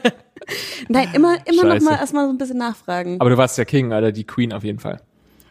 Nein, 0.90 1.10
immer, 1.14 1.38
immer 1.46 1.64
noch 1.64 1.82
mal 1.82 1.98
erstmal 1.98 2.26
so 2.26 2.32
ein 2.32 2.38
bisschen 2.38 2.58
nachfragen. 2.58 3.20
Aber 3.20 3.30
du 3.30 3.38
warst 3.38 3.58
der 3.58 3.66
King, 3.66 3.88
oder 3.88 4.12
die 4.12 4.26
Queen 4.26 4.54
auf 4.54 4.64
jeden 4.64 4.80
Fall. 4.80 5.02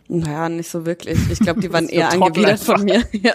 Naja, 0.08 0.48
nicht 0.48 0.68
so 0.68 0.84
wirklich. 0.86 1.18
Ich 1.30 1.38
glaube, 1.38 1.60
die 1.60 1.72
waren 1.72 1.88
eher 1.88 2.10
angewidert 2.10 2.52
einfach. 2.52 2.76
von 2.76 2.84
mir. 2.84 3.04
Ja. 3.12 3.34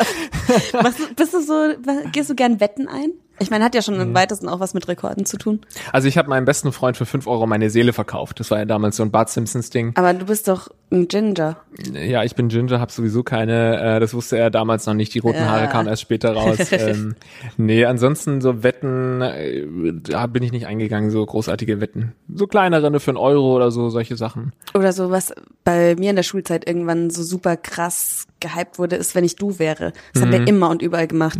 Was, 0.74 0.96
bist 1.16 1.34
du 1.34 1.42
so, 1.42 1.54
was, 1.54 2.12
gehst 2.12 2.30
du 2.30 2.36
gern 2.36 2.60
Wetten 2.60 2.88
ein? 2.88 3.12
Ich 3.40 3.50
meine, 3.50 3.66
hat 3.66 3.76
ja 3.76 3.82
schon 3.82 4.00
im 4.00 4.14
weitesten 4.14 4.48
auch 4.48 4.60
was 4.60 4.74
mit 4.74 4.88
Rekorden 4.88 5.26
zu 5.26 5.38
tun. 5.38 5.60
Also 5.92 6.08
ich 6.08 6.18
habe 6.18 6.30
meinem 6.30 6.46
besten 6.46 6.72
Freund 6.72 6.96
für 6.96 7.06
5 7.06 7.28
Euro 7.28 7.48
meine 7.48 7.70
Seele 7.70 7.92
verkauft. 7.92 8.40
Das 8.40 8.50
war 8.52 8.60
ja 8.60 8.66
damals 8.66 8.96
so 8.96 9.04
ein 9.04 9.12
Bart 9.12 9.30
Simpsons 9.30 9.70
Ding. 9.70 9.92
Aber 9.96 10.14
du 10.14 10.26
bist 10.26 10.48
doch 10.48 10.70
ein 10.92 11.08
Ginger. 11.08 11.58
Ja, 11.94 12.24
ich 12.24 12.36
bin 12.36 12.48
Ginger, 12.48 12.80
hab 12.80 12.92
sowieso 12.92 13.24
keine, 13.24 13.96
äh, 13.98 14.00
das 14.00 14.14
wusste 14.14 14.38
er 14.38 14.50
damals 14.52 14.86
noch 14.86 14.94
nicht, 14.94 15.14
die 15.14 15.20
roten 15.20 15.40
Ja. 15.40 15.48
Haare 15.48 15.68
kamen 15.68 15.90
erst 15.90 16.04
später 16.04 16.34
raus. 16.34 16.58
ähm, 16.72 17.16
nee, 17.58 17.84
ansonsten 17.86 18.40
so 18.40 18.64
Wetten, 18.64 19.22
äh, 19.22 19.66
da 19.94 20.28
bin 20.28 20.44
ich 20.44 20.52
nicht 20.52 20.68
eingegangen, 20.68 21.10
so 21.12 21.26
großartige 21.26 21.82
Wetten. 21.82 22.14
So 22.34 22.48
kleinere, 22.48 22.90
ne, 22.90 23.00
für 23.00 23.12
einen 23.12 23.18
Euro 23.18 23.56
oder 23.56 23.72
so, 23.72 23.90
solche 23.90 24.16
Sachen. 24.16 24.54
Oder 24.74 24.94
so, 24.94 25.12
was 25.12 25.34
bei 25.64 25.96
mir 25.98 26.12
in 26.12 26.16
der 26.16 26.24
Schulzeit 26.24 26.68
irgendwann 26.68 27.10
so 27.10 27.24
super 27.24 27.58
krass 27.58 28.28
gehypt 28.40 28.80
wurde, 28.80 28.96
ist, 28.96 29.16
wenn 29.16 29.24
ich 29.26 29.36
du 29.36 29.60
wäre. 29.60 29.92
Das 30.14 30.22
haben 30.24 30.32
wir 30.32 30.48
immer 30.48 30.70
und 30.70 30.82
überall 30.82 31.08
gemacht. 31.08 31.40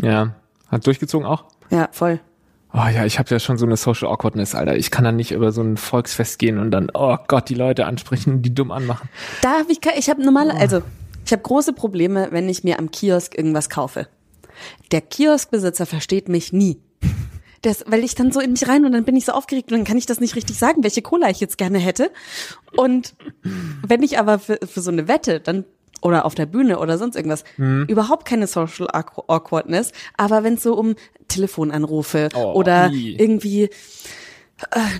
Ja, 0.00 0.34
hat 0.72 0.86
durchgezogen 0.86 1.26
auch? 1.26 1.44
Ja, 1.70 1.88
voll. 1.92 2.20
Oh 2.74 2.88
ja, 2.92 3.04
ich 3.04 3.18
habe 3.18 3.28
ja 3.28 3.38
schon 3.38 3.58
so 3.58 3.66
eine 3.66 3.76
Social 3.76 4.08
Awkwardness, 4.08 4.54
Alter. 4.54 4.76
Ich 4.76 4.90
kann 4.90 5.04
dann 5.04 5.16
nicht 5.16 5.32
über 5.32 5.52
so 5.52 5.60
ein 5.60 5.76
Volksfest 5.76 6.38
gehen 6.38 6.58
und 6.58 6.70
dann, 6.70 6.90
oh 6.94 7.18
Gott, 7.28 7.50
die 7.50 7.54
Leute 7.54 7.84
ansprechen, 7.84 8.40
die 8.40 8.54
dumm 8.54 8.70
anmachen. 8.70 9.10
Da 9.42 9.58
habe 9.58 9.70
ich, 9.70 9.80
ich 9.98 10.08
habe 10.08 10.24
normale, 10.24 10.54
also 10.54 10.80
ich 11.26 11.32
habe 11.32 11.42
große 11.42 11.74
Probleme, 11.74 12.28
wenn 12.30 12.48
ich 12.48 12.64
mir 12.64 12.78
am 12.78 12.90
Kiosk 12.90 13.36
irgendwas 13.36 13.68
kaufe. 13.68 14.08
Der 14.90 15.02
Kioskbesitzer 15.02 15.84
versteht 15.84 16.28
mich 16.30 16.52
nie. 16.52 16.80
Das, 17.60 17.84
weil 17.86 18.02
ich 18.02 18.14
dann 18.14 18.32
so 18.32 18.40
in 18.40 18.52
mich 18.52 18.66
rein 18.66 18.84
und 18.84 18.92
dann 18.92 19.04
bin 19.04 19.16
ich 19.16 19.26
so 19.26 19.32
aufgeregt 19.32 19.70
und 19.70 19.78
dann 19.78 19.84
kann 19.84 19.98
ich 19.98 20.06
das 20.06 20.18
nicht 20.18 20.34
richtig 20.34 20.58
sagen, 20.58 20.82
welche 20.82 21.02
Cola 21.02 21.30
ich 21.30 21.40
jetzt 21.40 21.58
gerne 21.58 21.78
hätte. 21.78 22.10
Und 22.76 23.14
wenn 23.86 24.02
ich 24.02 24.18
aber 24.18 24.38
für, 24.38 24.58
für 24.66 24.80
so 24.80 24.90
eine 24.90 25.06
Wette 25.06 25.40
dann 25.40 25.64
oder 26.02 26.26
auf 26.26 26.34
der 26.34 26.46
Bühne 26.46 26.78
oder 26.78 26.98
sonst 26.98 27.16
irgendwas. 27.16 27.44
Überhaupt 27.56 28.26
keine 28.26 28.46
Social 28.46 28.88
Awkwardness, 28.92 29.92
aber 30.18 30.44
wenn 30.44 30.54
es 30.54 30.62
so 30.62 30.74
um 30.74 30.94
Telefonanrufe 31.28 32.28
Oh, 32.34 32.52
oder 32.52 32.90
i. 32.90 33.16
irgendwie 33.18 33.70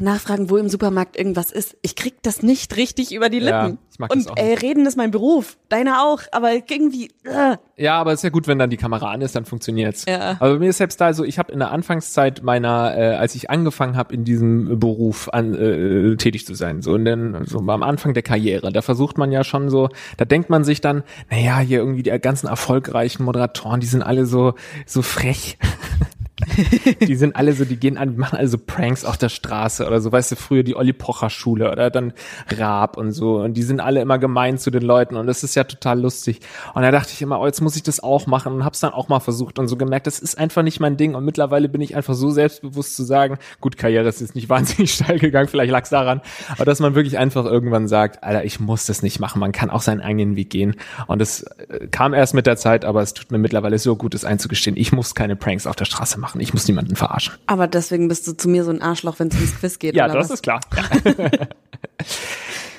nachfragen, 0.00 0.50
wo 0.50 0.56
im 0.56 0.68
Supermarkt 0.68 1.16
irgendwas 1.16 1.52
ist. 1.52 1.76
Ich 1.82 1.94
krieg 1.94 2.14
das 2.23 2.42
nicht 2.42 2.76
richtig 2.76 3.14
über 3.14 3.28
die 3.28 3.38
Ja, 3.38 3.64
Lippen. 3.64 3.78
ich 3.92 3.99
mag 3.99 4.11
das 4.11 4.26
Und 4.26 4.38
ey, 4.38 4.54
reden 4.54 4.87
ist 4.87 4.97
mein 4.97 5.11
Beruf. 5.11 5.56
Deiner 5.68 6.02
auch, 6.04 6.21
aber 6.32 6.52
irgendwie. 6.52 7.11
Äh. 7.25 7.56
Ja, 7.76 8.00
aber 8.00 8.12
ist 8.12 8.25
ja 8.25 8.30
gut, 8.30 8.49
wenn 8.49 8.59
dann 8.59 8.71
die 8.71 8.76
Kamera 8.76 9.11
an 9.11 9.21
ist, 9.23 9.37
dann 9.37 9.44
funktioniert's. 9.44 10.04
Ja. 10.06 10.37
Aber 10.40 10.59
mir 10.59 10.71
ist 10.71 10.78
selbst 10.78 11.00
da 11.00 11.14
so, 11.14 11.25
ich 11.25 11.38
habe 11.38 11.52
in 11.52 11.61
der 11.61 11.71
Anfangszeit 11.71 12.42
meiner, 12.42 12.97
äh, 12.97 13.14
als 13.14 13.35
ich 13.35 13.50
angefangen 13.50 13.97
habe, 13.97 14.12
in 14.14 14.25
diesem 14.25 14.78
Beruf 14.80 15.28
an, 15.28 15.54
äh, 15.54 16.16
tätig 16.16 16.44
zu 16.47 16.54
sein, 16.54 16.82
so 16.82 16.94
in 16.97 17.04
den, 17.04 17.44
so 17.47 17.59
am 17.59 17.82
Anfang 17.82 18.14
der 18.14 18.23
Karriere, 18.23 18.73
da 18.73 18.82
versucht 18.82 19.16
man 19.16 19.30
ja 19.32 19.44
schon 19.44 19.71
so, 19.71 19.88
da 20.16 20.25
denkt 20.25 20.50
man 20.50 20.64
sich 20.64 20.80
dann, 20.80 21.02
naja, 21.30 21.59
hier 21.61 21.78
irgendwie 21.78 22.02
die 22.02 22.11
ganzen 22.18 22.49
erfolgreichen 22.49 23.25
Moderatoren, 23.25 23.80
die 23.80 23.87
sind 23.87 24.02
alle 24.02 24.26
so, 24.26 24.54
so 24.87 25.02
frech. 25.02 25.59
die 27.00 27.16
sind 27.16 27.37
alle 27.37 27.52
so, 27.52 27.64
die 27.64 27.76
gehen 27.76 27.99
an, 27.99 28.16
machen 28.16 28.38
alle 28.38 28.49
so 28.49 28.58
Pranks 28.58 29.04
auf 29.04 29.16
der 29.16 29.28
Straße 29.28 29.87
oder 29.87 30.00
so, 30.00 30.12
weißt 30.12 30.32
du, 30.32 30.37
früher 30.37 30.62
die 30.62 30.76
Olli 30.76 30.92
Pocher 30.92 31.30
Schule 31.30 31.70
oder 31.70 31.90
dann 31.90 32.12
Raab 32.50 32.96
und 32.96 33.12
so. 33.12 33.40
Und 33.40 33.54
die 33.54 33.62
sind 33.62 33.80
alle 33.80 34.00
immer 34.00 34.18
gemein 34.18 34.58
zu 34.58 34.70
den 34.70 34.82
Leuten 34.82 35.16
und 35.16 35.26
das 35.26 35.42
ist 35.42 35.54
ja 35.54 35.64
total 35.64 36.00
lustig. 36.00 36.40
Und 36.75 36.82
da 36.82 36.90
dachte 36.90 37.11
ich 37.12 37.22
immer, 37.22 37.40
oh, 37.40 37.46
jetzt 37.46 37.61
muss 37.61 37.76
ich 37.76 37.82
das 37.82 38.02
auch 38.02 38.26
machen 38.26 38.52
und 38.52 38.64
hab's 38.64 38.80
dann 38.80 38.92
auch 38.92 39.08
mal 39.08 39.20
versucht 39.20 39.58
und 39.58 39.68
so 39.68 39.76
gemerkt, 39.76 40.06
das 40.06 40.18
ist 40.18 40.38
einfach 40.38 40.62
nicht 40.62 40.80
mein 40.80 40.96
Ding. 40.96 41.14
Und 41.14 41.25
mittlerweile 41.25 41.68
bin 41.68 41.80
ich 41.80 41.96
einfach 41.96 42.14
so 42.14 42.30
selbstbewusst 42.30 42.96
zu 42.96 43.04
sagen, 43.04 43.38
gut, 43.61 43.76
Karriere 43.76 44.08
ist 44.08 44.20
jetzt 44.20 44.34
nicht 44.34 44.49
wahnsinnig 44.49 44.92
steil 44.92 45.18
gegangen, 45.18 45.49
vielleicht 45.49 45.72
lag's 45.72 45.90
daran, 45.90 46.20
aber 46.49 46.64
dass 46.64 46.80
man 46.80 46.94
wirklich 46.94 47.18
einfach 47.18 47.44
irgendwann 47.44 47.88
sagt, 47.88 48.22
Alter, 48.22 48.44
ich 48.44 48.61
muss 48.61 48.87
das 48.87 49.02
nicht 49.02 49.20
machen, 49.20 49.40
man 49.40 49.52
kann 49.52 49.70
auch 49.70 49.82
seinen 49.82 50.00
eigenen 50.00 50.37
Weg 50.37 50.50
gehen. 50.50 50.76
Und 51.06 51.20
das 51.20 51.42
äh, 51.42 51.88
kam 51.90 52.14
erst 52.14 52.34
mit 52.34 52.46
der 52.46 52.56
Zeit, 52.56 52.84
aber 52.84 53.02
es 53.02 53.14
tut 53.14 53.30
mir 53.30 53.38
mittlerweile 53.38 53.78
so 53.78 53.96
gut, 53.96 54.14
es 54.14 54.25
einzugestehen, 54.25 54.76
ich 54.76 54.92
muss 54.92 55.14
keine 55.14 55.37
Pranks 55.37 55.66
auf 55.66 55.76
der 55.76 55.84
Straße 55.84 56.18
machen, 56.18 56.31
ich 56.40 56.52
muss 56.52 56.66
niemanden 56.66 56.96
verarschen. 56.96 57.34
Aber 57.46 57.66
deswegen 57.66 58.08
bist 58.08 58.26
du 58.26 58.32
zu 58.32 58.48
mir 58.48 58.64
so 58.64 58.70
ein 58.70 58.82
Arschloch, 58.82 59.18
wenn 59.18 59.28
es 59.28 59.34
ums 59.34 59.58
Quiz 59.58 59.78
geht. 59.78 59.94
Ja, 59.94 60.08
das 60.08 60.30
was? 60.30 60.30
ist 60.30 60.42
klar. 60.42 60.60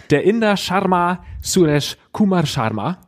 Der 0.09 0.23
Inder 0.23 0.57
Sharma 0.57 1.23
Suresh 1.41 1.97
Kumar 2.11 2.45
Sharma, 2.45 2.99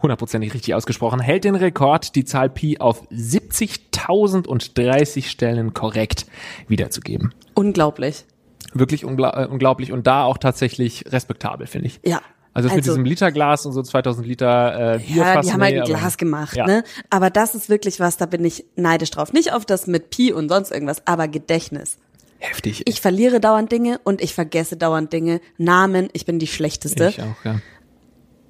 hundertprozentig 0.00 0.54
richtig 0.54 0.74
ausgesprochen, 0.74 1.20
hält 1.20 1.44
den 1.44 1.54
Rekord, 1.54 2.14
die 2.14 2.24
Zahl 2.24 2.48
Pi 2.50 2.78
auf 2.78 3.06
70.030 3.10 5.28
Stellen 5.28 5.74
korrekt 5.74 6.26
wiederzugeben. 6.68 7.34
Unglaublich. 7.54 8.24
Wirklich 8.72 9.02
äh, 9.02 9.06
unglaublich 9.06 9.92
und 9.92 10.06
da 10.06 10.24
auch 10.24 10.38
tatsächlich 10.38 11.12
respektabel, 11.12 11.66
finde 11.66 11.88
ich. 11.88 12.00
Ja. 12.04 12.22
Also, 12.54 12.68
das 12.68 12.76
mit 12.76 12.86
diesem 12.86 13.04
Literglas 13.04 13.66
und 13.66 13.72
so 13.72 13.82
2000 13.82 14.26
Liter 14.26 14.94
äh, 14.94 14.98
Bier 14.98 15.16
Ja, 15.16 15.40
die 15.40 15.52
haben 15.52 15.62
halt 15.62 15.76
ein 15.76 15.84
Glas 15.84 16.16
gemacht, 16.16 16.56
ja. 16.56 16.66
ne? 16.66 16.84
Aber 17.10 17.28
das 17.28 17.56
ist 17.56 17.68
wirklich 17.68 17.98
was, 17.98 18.16
da 18.16 18.26
bin 18.26 18.44
ich 18.44 18.64
neidisch 18.76 19.10
drauf. 19.10 19.32
Nicht 19.32 19.52
auf 19.52 19.66
das 19.66 19.88
mit 19.88 20.10
Pi 20.10 20.32
und 20.32 20.48
sonst 20.48 20.70
irgendwas, 20.70 21.02
aber 21.04 21.26
Gedächtnis. 21.26 21.98
Heftig. 22.38 22.82
Ich 22.86 23.00
verliere 23.00 23.40
dauernd 23.40 23.72
Dinge 23.72 24.00
und 24.04 24.20
ich 24.22 24.34
vergesse 24.34 24.76
dauernd 24.76 25.12
Dinge. 25.12 25.40
Namen, 25.58 26.10
ich 26.12 26.26
bin 26.26 26.38
die 26.38 26.46
schlechteste. 26.46 27.08
ich 27.08 27.22
auch, 27.22 27.44
ja. 27.44 27.60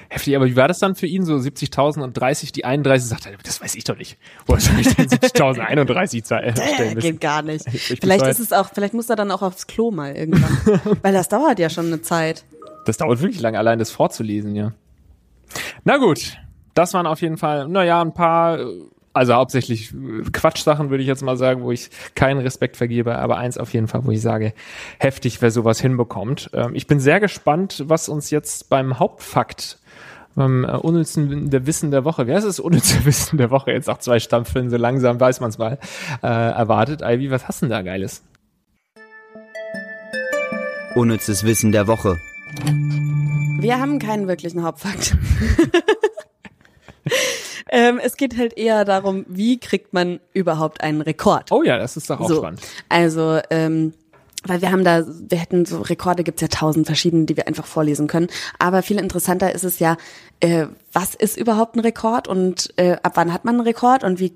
Heftig, 0.08 0.36
aber 0.36 0.46
wie 0.46 0.56
war 0.56 0.68
das 0.68 0.78
dann 0.78 0.94
für 0.94 1.06
ihn? 1.06 1.24
So 1.24 1.34
70.000 1.36 2.02
und 2.02 2.14
30, 2.14 2.52
die 2.52 2.64
31 2.64 3.08
sagt 3.08 3.26
er, 3.26 3.32
das 3.42 3.60
weiß 3.60 3.74
ich 3.74 3.84
doch 3.84 3.96
nicht. 3.96 4.18
Woher 4.46 4.60
soll 4.60 4.80
ich 4.80 4.94
denn 4.94 5.08
70.031 5.08 6.22
Ze- 6.24 6.34
äh, 6.36 6.48
Äh, 6.48 6.52
stellen 6.74 6.94
müssen? 6.94 7.00
geht 7.12 7.20
gar 7.20 7.42
nicht. 7.42 7.64
Vielleicht 7.68 8.26
ist 8.26 8.40
es 8.40 8.52
auch, 8.52 8.70
vielleicht 8.74 8.94
muss 8.94 9.08
er 9.10 9.16
dann 9.16 9.30
auch 9.30 9.42
aufs 9.42 9.66
Klo 9.66 9.90
mal 9.90 10.14
irgendwann. 10.16 10.80
Weil 11.02 11.12
das 11.12 11.28
dauert 11.28 11.58
ja 11.58 11.70
schon 11.70 11.86
eine 11.86 12.02
Zeit. 12.02 12.44
Das 12.86 12.96
dauert 12.96 13.20
wirklich 13.20 13.40
lange, 13.40 13.58
allein 13.58 13.78
das 13.78 13.90
vorzulesen, 13.90 14.54
ja. 14.54 14.72
Na 15.84 15.96
gut, 15.96 16.36
das 16.74 16.94
waren 16.94 17.06
auf 17.06 17.20
jeden 17.20 17.36
Fall, 17.36 17.68
naja, 17.68 18.00
ein 18.00 18.14
paar, 18.14 18.58
äh, 18.60 18.64
also 19.12 19.34
hauptsächlich 19.34 19.92
äh, 19.92 20.22
Quatschsachen, 20.32 20.90
würde 20.90 21.02
ich 21.02 21.08
jetzt 21.08 21.22
mal 21.22 21.36
sagen, 21.36 21.62
wo 21.62 21.72
ich 21.72 21.90
keinen 22.14 22.40
Respekt 22.40 22.76
vergebe, 22.76 23.16
aber 23.18 23.38
eins 23.38 23.58
auf 23.58 23.72
jeden 23.72 23.88
Fall, 23.88 24.04
wo 24.04 24.10
ich 24.10 24.20
sage, 24.20 24.52
heftig, 24.98 25.42
wer 25.42 25.50
sowas 25.50 25.80
hinbekommt. 25.80 26.50
Ähm, 26.52 26.74
ich 26.74 26.86
bin 26.86 27.00
sehr 27.00 27.20
gespannt, 27.20 27.84
was 27.86 28.08
uns 28.08 28.30
jetzt 28.30 28.68
beim 28.70 28.98
Hauptfakt, 28.98 29.78
beim 30.34 30.64
äh, 30.64 30.72
unnützen 30.72 31.50
der 31.50 31.66
Wissen 31.66 31.90
der 31.90 32.04
Woche, 32.04 32.26
wer 32.26 32.38
ist 32.38 32.46
das 32.46 32.60
unnütze 32.60 33.04
Wissen 33.04 33.38
der 33.38 33.50
Woche, 33.50 33.72
jetzt 33.72 33.90
auch 33.90 33.98
zwei 33.98 34.20
Stampfeln, 34.20 34.70
so 34.70 34.76
langsam 34.76 35.18
weiß 35.18 35.40
man 35.40 35.50
es 35.50 35.58
mal, 35.58 35.78
äh, 36.22 36.26
erwartet. 36.26 37.02
Ivy, 37.02 37.30
was 37.30 37.48
hast 37.48 37.62
du 37.62 37.66
denn 37.66 37.70
da 37.70 37.82
Geiles? 37.82 38.22
Unnützes 40.94 41.44
Wissen 41.44 41.72
der 41.72 41.86
Woche. 41.86 42.16
Wir 43.60 43.78
haben 43.78 43.98
keinen 43.98 44.26
wirklichen 44.26 44.62
Hauptfakt. 44.64 45.16
ähm, 47.70 48.00
es 48.02 48.16
geht 48.16 48.36
halt 48.36 48.56
eher 48.58 48.84
darum, 48.84 49.24
wie 49.28 49.58
kriegt 49.58 49.92
man 49.92 50.20
überhaupt 50.32 50.82
einen 50.82 51.00
Rekord? 51.00 51.52
Oh 51.52 51.62
ja, 51.62 51.78
das 51.78 51.96
ist 51.96 52.10
doch 52.10 52.20
auch 52.20 52.28
so. 52.28 52.36
spannend. 52.38 52.60
Also, 52.88 53.40
ähm, 53.50 53.94
weil 54.44 54.62
wir 54.62 54.72
haben 54.72 54.84
da, 54.84 55.04
wir 55.06 55.38
hätten 55.38 55.66
so 55.66 55.80
Rekorde, 55.80 56.24
gibt's 56.24 56.40
ja 56.42 56.48
tausend 56.48 56.86
verschiedene, 56.86 57.26
die 57.26 57.36
wir 57.36 57.46
einfach 57.46 57.66
vorlesen 57.66 58.06
können. 58.06 58.28
Aber 58.58 58.82
viel 58.82 58.98
interessanter 58.98 59.54
ist 59.54 59.64
es 59.64 59.78
ja, 59.78 59.96
äh, 60.40 60.66
was 60.92 61.14
ist 61.14 61.36
überhaupt 61.36 61.76
ein 61.76 61.80
Rekord 61.80 62.26
und 62.26 62.72
äh, 62.76 62.96
ab 63.02 63.12
wann 63.16 63.32
hat 63.32 63.44
man 63.44 63.56
einen 63.56 63.66
Rekord 63.66 64.02
und 64.02 64.18
wie 64.18 64.32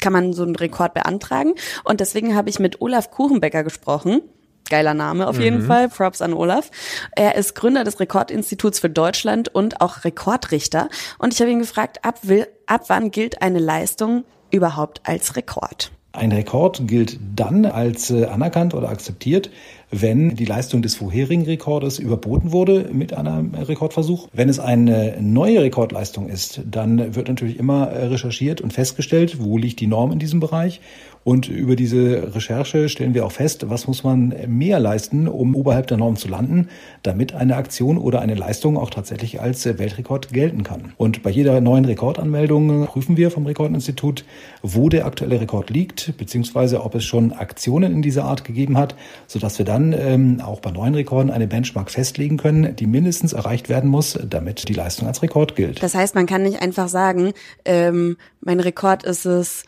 kann 0.00 0.12
man 0.12 0.32
so 0.32 0.42
einen 0.42 0.56
Rekord 0.56 0.94
beantragen? 0.94 1.54
Und 1.84 2.00
deswegen 2.00 2.36
habe 2.36 2.50
ich 2.50 2.58
mit 2.58 2.80
Olaf 2.80 3.10
Kuchenbecker 3.10 3.64
gesprochen. 3.64 4.22
Geiler 4.70 4.94
Name 4.94 5.28
auf 5.28 5.38
jeden 5.38 5.66
Fall. 5.66 5.88
Props 5.88 6.22
an 6.22 6.32
Olaf. 6.32 6.70
Er 7.12 7.34
ist 7.34 7.54
Gründer 7.54 7.84
des 7.84 8.00
Rekordinstituts 8.00 8.80
für 8.80 8.88
Deutschland 8.88 9.54
und 9.54 9.80
auch 9.80 10.04
Rekordrichter. 10.04 10.88
Und 11.18 11.34
ich 11.34 11.40
habe 11.40 11.50
ihn 11.50 11.58
gefragt, 11.58 12.04
ab, 12.04 12.20
will, 12.22 12.46
ab 12.66 12.84
wann 12.86 13.10
gilt 13.10 13.42
eine 13.42 13.58
Leistung 13.58 14.24
überhaupt 14.50 15.02
als 15.04 15.36
Rekord? 15.36 15.92
Ein 16.12 16.32
Rekord 16.32 16.88
gilt 16.88 17.20
dann 17.36 17.64
als 17.64 18.10
äh, 18.10 18.24
anerkannt 18.24 18.74
oder 18.74 18.88
akzeptiert, 18.88 19.50
wenn 19.92 20.34
die 20.34 20.44
Leistung 20.44 20.82
des 20.82 20.94
vorherigen 20.94 21.42
Rekordes 21.42 21.98
überboten 21.98 22.52
wurde 22.52 22.90
mit 22.92 23.12
einem 23.12 23.54
Rekordversuch. 23.54 24.28
Wenn 24.32 24.48
es 24.48 24.58
eine 24.58 25.16
neue 25.20 25.62
Rekordleistung 25.62 26.28
ist, 26.28 26.62
dann 26.68 27.14
wird 27.14 27.28
natürlich 27.28 27.58
immer 27.58 27.88
äh, 27.88 28.06
recherchiert 28.06 28.60
und 28.60 28.72
festgestellt, 28.72 29.38
wo 29.40 29.58
liegt 29.58 29.80
die 29.80 29.86
Norm 29.86 30.12
in 30.12 30.18
diesem 30.18 30.40
Bereich. 30.40 30.80
Und 31.22 31.48
über 31.48 31.76
diese 31.76 32.34
Recherche 32.34 32.88
stellen 32.88 33.12
wir 33.12 33.26
auch 33.26 33.32
fest, 33.32 33.68
was 33.68 33.86
muss 33.86 34.04
man 34.04 34.34
mehr 34.46 34.80
leisten, 34.80 35.28
um 35.28 35.54
oberhalb 35.54 35.86
der 35.86 35.98
Norm 35.98 36.16
zu 36.16 36.28
landen, 36.28 36.68
damit 37.02 37.34
eine 37.34 37.56
Aktion 37.56 37.98
oder 37.98 38.20
eine 38.20 38.34
Leistung 38.34 38.78
auch 38.78 38.88
tatsächlich 38.88 39.40
als 39.40 39.66
äh, 39.66 39.78
Weltrekord 39.78 40.32
gelten 40.32 40.62
kann. 40.62 40.92
Und 40.96 41.22
bei 41.22 41.30
jeder 41.30 41.60
neuen 41.60 41.84
Rekordanmeldung 41.84 42.86
prüfen 42.86 43.16
wir 43.16 43.30
vom 43.30 43.44
Rekordinstitut, 43.44 44.24
wo 44.62 44.88
der 44.88 45.04
aktuelle 45.04 45.40
Rekord 45.40 45.68
liegt, 45.70 45.99
beziehungsweise 46.16 46.82
ob 46.82 46.94
es 46.94 47.04
schon 47.04 47.32
Aktionen 47.32 47.92
in 47.92 48.02
dieser 48.02 48.24
Art 48.24 48.44
gegeben 48.44 48.76
hat, 48.76 48.94
sodass 49.26 49.58
wir 49.58 49.64
dann 49.64 49.92
ähm, 49.92 50.40
auch 50.40 50.60
bei 50.60 50.70
neuen 50.70 50.94
Rekorden 50.94 51.30
eine 51.30 51.46
Benchmark 51.46 51.90
festlegen 51.90 52.36
können, 52.36 52.76
die 52.76 52.86
mindestens 52.86 53.32
erreicht 53.32 53.68
werden 53.68 53.90
muss, 53.90 54.18
damit 54.28 54.68
die 54.68 54.74
Leistung 54.74 55.08
als 55.08 55.22
Rekord 55.22 55.56
gilt. 55.56 55.82
Das 55.82 55.94
heißt, 55.94 56.14
man 56.14 56.26
kann 56.26 56.42
nicht 56.42 56.62
einfach 56.62 56.88
sagen, 56.88 57.32
ähm, 57.64 58.16
mein 58.40 58.60
Rekord 58.60 59.04
ist 59.04 59.24
es, 59.24 59.64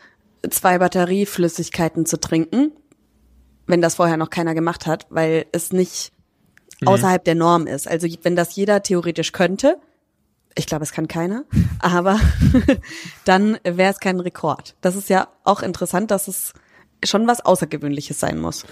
zwei 0.49 0.77
Batterieflüssigkeiten 0.77 2.05
zu 2.05 2.19
trinken, 2.19 2.71
wenn 3.65 3.81
das 3.81 3.95
vorher 3.95 4.17
noch 4.17 4.29
keiner 4.29 4.53
gemacht 4.53 4.85
hat, 4.87 5.07
weil 5.09 5.45
es 5.51 5.71
nicht 5.71 6.11
mhm. 6.81 6.89
außerhalb 6.89 7.23
der 7.23 7.35
Norm 7.35 7.67
ist. 7.67 7.87
Also 7.87 8.07
wenn 8.23 8.35
das 8.35 8.55
jeder 8.55 8.83
theoretisch 8.83 9.31
könnte, 9.31 9.77
ich 10.55 10.65
glaube, 10.67 10.83
es 10.83 10.91
kann 10.91 11.07
keiner, 11.07 11.45
aber 11.79 12.19
dann 13.25 13.57
wäre 13.63 13.91
es 13.91 13.99
kein 13.99 14.19
Rekord. 14.19 14.75
Das 14.81 14.95
ist 14.95 15.09
ja 15.09 15.27
auch 15.43 15.61
interessant, 15.61 16.11
dass 16.11 16.27
es 16.27 16.53
schon 17.03 17.27
was 17.27 17.41
Außergewöhnliches 17.41 18.19
sein 18.19 18.39
muss. 18.39 18.65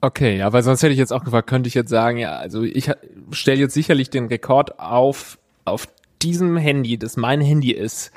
Okay, 0.00 0.36
ja, 0.36 0.52
weil 0.52 0.62
sonst 0.62 0.82
hätte 0.82 0.92
ich 0.92 0.98
jetzt 0.98 1.12
auch 1.12 1.24
gefragt, 1.24 1.48
könnte 1.48 1.68
ich 1.68 1.74
jetzt 1.74 1.90
sagen, 1.90 2.18
ja, 2.18 2.36
also 2.36 2.62
ich 2.62 2.90
stelle 3.30 3.58
jetzt 3.58 3.74
sicherlich 3.74 4.10
den 4.10 4.26
Rekord 4.26 4.78
auf, 4.78 5.38
auf 5.64 5.88
diesem 6.22 6.56
Handy, 6.56 6.98
das 6.98 7.16
mein 7.16 7.40
Handy 7.40 7.72
ist, 7.72 8.12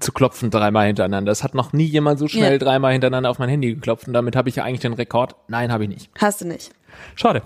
zu 0.00 0.12
klopfen 0.12 0.50
dreimal 0.50 0.86
hintereinander. 0.86 1.30
Das 1.30 1.42
hat 1.42 1.54
noch 1.54 1.72
nie 1.72 1.84
jemand 1.84 2.18
so 2.18 2.28
schnell 2.28 2.52
ja. 2.52 2.58
dreimal 2.58 2.92
hintereinander 2.92 3.30
auf 3.30 3.38
mein 3.38 3.48
Handy 3.48 3.74
geklopft 3.74 4.06
und 4.06 4.12
damit 4.12 4.36
habe 4.36 4.48
ich 4.48 4.56
ja 4.56 4.64
eigentlich 4.64 4.80
den 4.80 4.92
Rekord. 4.92 5.36
Nein, 5.48 5.72
habe 5.72 5.84
ich 5.84 5.90
nicht. 5.90 6.10
Hast 6.18 6.40
du 6.40 6.46
nicht. 6.46 6.70
Schade. 7.14 7.42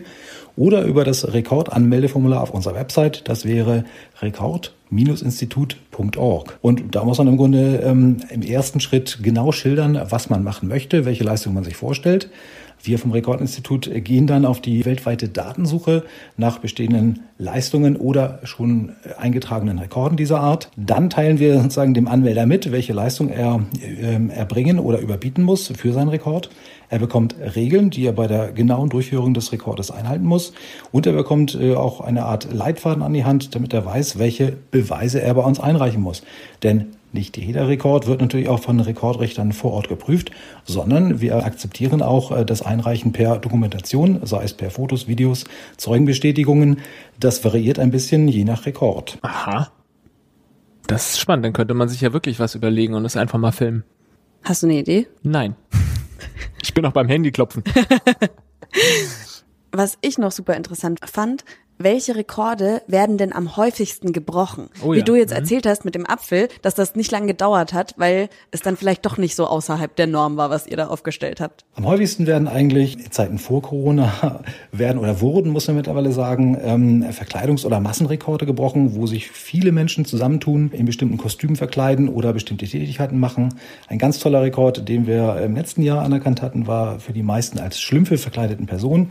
oder 0.56 0.84
über 0.84 1.04
das 1.04 1.32
Rekordanmeldeformular 1.32 2.40
auf 2.40 2.50
unserer 2.50 2.74
Website, 2.74 3.28
das 3.28 3.44
wäre 3.44 3.84
rekord-institut.org. 4.20 6.58
Und 6.60 6.94
da 6.94 7.04
muss 7.04 7.18
man 7.18 7.28
im 7.28 7.36
Grunde 7.36 7.82
ähm, 7.84 8.16
im 8.30 8.42
ersten 8.42 8.80
Schritt 8.80 9.18
genau 9.22 9.52
schildern, 9.52 10.00
was 10.10 10.28
man 10.30 10.42
machen 10.44 10.68
möchte, 10.68 11.04
welche 11.04 11.24
Leistung 11.24 11.54
man 11.54 11.64
sich 11.64 11.76
vorstellt. 11.76 12.30
Wir 12.84 12.98
vom 12.98 13.12
Rekordinstitut 13.12 13.88
gehen 14.04 14.26
dann 14.26 14.44
auf 14.44 14.60
die 14.60 14.84
weltweite 14.84 15.28
Datensuche 15.28 16.04
nach 16.36 16.58
bestehenden 16.58 17.20
Leistungen 17.38 17.96
oder 17.96 18.40
schon 18.42 18.92
eingetragenen 19.18 19.78
Rekorden 19.78 20.16
dieser 20.16 20.40
Art. 20.40 20.68
Dann 20.76 21.08
teilen 21.08 21.38
wir 21.38 21.60
sozusagen 21.60 21.94
dem 21.94 22.08
Anmelder 22.08 22.44
mit, 22.44 22.72
welche 22.72 22.92
Leistung 22.92 23.28
er 23.28 23.60
äh, 23.80 24.28
erbringen 24.34 24.80
oder 24.80 24.98
überbieten 24.98 25.44
muss 25.44 25.68
für 25.68 25.92
seinen 25.92 26.08
Rekord. 26.08 26.50
Er 26.88 26.98
bekommt 26.98 27.36
Regeln, 27.54 27.90
die 27.90 28.04
er 28.04 28.12
bei 28.12 28.26
der 28.26 28.50
genauen 28.52 28.88
Durchführung 28.88 29.32
des 29.32 29.52
Rekordes 29.52 29.90
einhalten 29.90 30.26
muss. 30.26 30.52
Und 30.90 31.06
er 31.06 31.12
bekommt 31.12 31.54
äh, 31.54 31.74
auch 31.74 32.00
eine 32.00 32.24
Art 32.24 32.52
Leitfaden 32.52 33.02
an 33.02 33.12
die 33.12 33.24
Hand, 33.24 33.54
damit 33.54 33.72
er 33.72 33.86
weiß, 33.86 34.18
welche 34.18 34.56
Beweise 34.72 35.22
er 35.22 35.34
bei 35.34 35.42
uns 35.42 35.60
einreichen 35.60 36.02
muss. 36.02 36.22
Denn 36.62 36.86
nicht 37.14 37.36
jeder 37.36 37.68
Rekord 37.68 38.06
wird 38.06 38.20
natürlich 38.20 38.48
auch 38.48 38.60
von 38.60 38.80
Rekordrichtern 38.80 39.52
vor 39.52 39.72
Ort 39.72 39.88
geprüft, 39.88 40.30
sondern 40.64 41.20
wir 41.20 41.44
akzeptieren 41.44 42.02
auch 42.02 42.32
äh, 42.32 42.44
das 42.44 42.62
Einreichen 42.62 43.12
per 43.12 43.38
Dokumentation, 43.38 44.20
sei 44.24 44.44
es 44.44 44.54
per 44.54 44.70
Fotos, 44.70 45.08
Videos, 45.08 45.44
Zeugenbestätigungen. 45.76 46.78
Das 47.18 47.44
variiert 47.44 47.78
ein 47.78 47.90
bisschen 47.90 48.28
je 48.28 48.44
nach 48.44 48.66
Rekord. 48.66 49.18
Aha. 49.22 49.70
Das 50.86 51.10
ist 51.10 51.20
spannend, 51.20 51.44
dann 51.44 51.52
könnte 51.52 51.74
man 51.74 51.88
sich 51.88 52.00
ja 52.00 52.12
wirklich 52.12 52.38
was 52.38 52.54
überlegen 52.54 52.94
und 52.94 53.04
es 53.04 53.16
einfach 53.16 53.38
mal 53.38 53.52
filmen. 53.52 53.84
Hast 54.42 54.62
du 54.62 54.66
eine 54.66 54.78
Idee? 54.78 55.06
Nein. 55.22 55.54
Ich 56.64 56.74
bin 56.74 56.86
auch 56.86 56.92
beim 56.92 57.08
Handy 57.08 57.32
klopfen. 57.32 57.64
Was 59.72 59.98
ich 60.00 60.16
noch 60.16 60.30
super 60.30 60.54
interessant 60.54 61.00
fand, 61.04 61.44
welche 61.82 62.16
Rekorde 62.16 62.82
werden 62.86 63.18
denn 63.18 63.32
am 63.32 63.56
häufigsten 63.56 64.12
gebrochen? 64.12 64.68
Oh, 64.84 64.92
Wie 64.92 64.98
ja. 64.98 65.04
du 65.04 65.14
jetzt 65.14 65.30
mhm. 65.30 65.36
erzählt 65.36 65.66
hast 65.66 65.84
mit 65.84 65.94
dem 65.94 66.08
Apfel, 66.08 66.48
dass 66.62 66.74
das 66.74 66.94
nicht 66.94 67.10
lange 67.10 67.26
gedauert 67.26 67.72
hat, 67.72 67.94
weil 67.96 68.28
es 68.50 68.60
dann 68.60 68.76
vielleicht 68.76 69.04
doch 69.06 69.16
nicht 69.16 69.36
so 69.36 69.46
außerhalb 69.46 69.94
der 69.96 70.06
Norm 70.06 70.36
war, 70.36 70.50
was 70.50 70.66
ihr 70.66 70.76
da 70.76 70.88
aufgestellt 70.88 71.40
habt. 71.40 71.64
Am 71.74 71.86
häufigsten 71.86 72.26
werden 72.26 72.48
eigentlich 72.48 72.98
in 72.98 73.10
Zeiten 73.10 73.38
vor 73.38 73.62
Corona 73.62 74.40
werden 74.72 74.98
oder 74.98 75.20
wurden, 75.20 75.52
muss 75.52 75.66
man 75.66 75.76
mittlerweile 75.76 76.12
sagen, 76.12 76.58
ähm, 76.62 77.04
Verkleidungs- 77.10 77.64
oder 77.64 77.80
Massenrekorde 77.80 78.46
gebrochen, 78.46 78.94
wo 78.94 79.06
sich 79.06 79.30
viele 79.30 79.72
Menschen 79.72 80.04
zusammentun, 80.04 80.70
in 80.72 80.86
bestimmten 80.86 81.18
Kostümen 81.18 81.56
verkleiden 81.56 82.08
oder 82.08 82.32
bestimmte 82.32 82.66
Tätigkeiten 82.66 83.18
machen. 83.18 83.54
Ein 83.88 83.98
ganz 83.98 84.18
toller 84.18 84.42
Rekord, 84.42 84.88
den 84.88 85.06
wir 85.06 85.40
im 85.42 85.54
letzten 85.54 85.82
Jahr 85.82 86.02
anerkannt 86.02 86.42
hatten, 86.42 86.66
war 86.66 87.00
für 87.00 87.12
die 87.12 87.22
meisten 87.22 87.58
als 87.58 87.80
Schlümpfe 87.80 88.18
verkleideten 88.18 88.66
Personen 88.66 89.10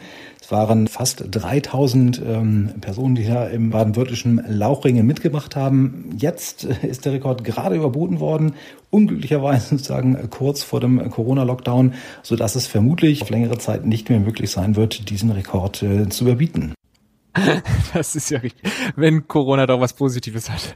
waren 0.51 0.87
fast 0.87 1.23
3000 1.31 2.21
ähm, 2.25 2.69
Personen, 2.81 3.15
die 3.15 3.25
da 3.25 3.45
im 3.45 3.69
baden-württembergischen 3.69 4.43
Lauchringen 4.47 5.05
mitgemacht 5.05 5.55
haben. 5.55 6.09
Jetzt 6.17 6.63
ist 6.63 7.05
der 7.05 7.13
Rekord 7.13 7.43
gerade 7.43 7.75
überboten 7.75 8.19
worden, 8.19 8.53
unglücklicherweise 8.89 9.69
sozusagen 9.69 10.29
kurz 10.29 10.63
vor 10.63 10.79
dem 10.79 11.09
Corona-Lockdown, 11.09 11.93
sodass 12.23 12.55
es 12.55 12.67
vermutlich 12.67 13.21
auf 13.21 13.29
längere 13.29 13.57
Zeit 13.57 13.85
nicht 13.85 14.09
mehr 14.09 14.19
möglich 14.19 14.51
sein 14.51 14.75
wird, 14.75 15.09
diesen 15.09 15.31
Rekord 15.31 15.83
äh, 15.83 16.09
zu 16.09 16.25
überbieten. 16.25 16.73
Das 17.93 18.15
ist 18.15 18.29
ja 18.29 18.39
richtig. 18.39 18.71
Wenn 18.95 19.27
Corona 19.27 19.65
doch 19.65 19.79
was 19.79 19.93
Positives 19.93 20.49
hat, 20.49 20.75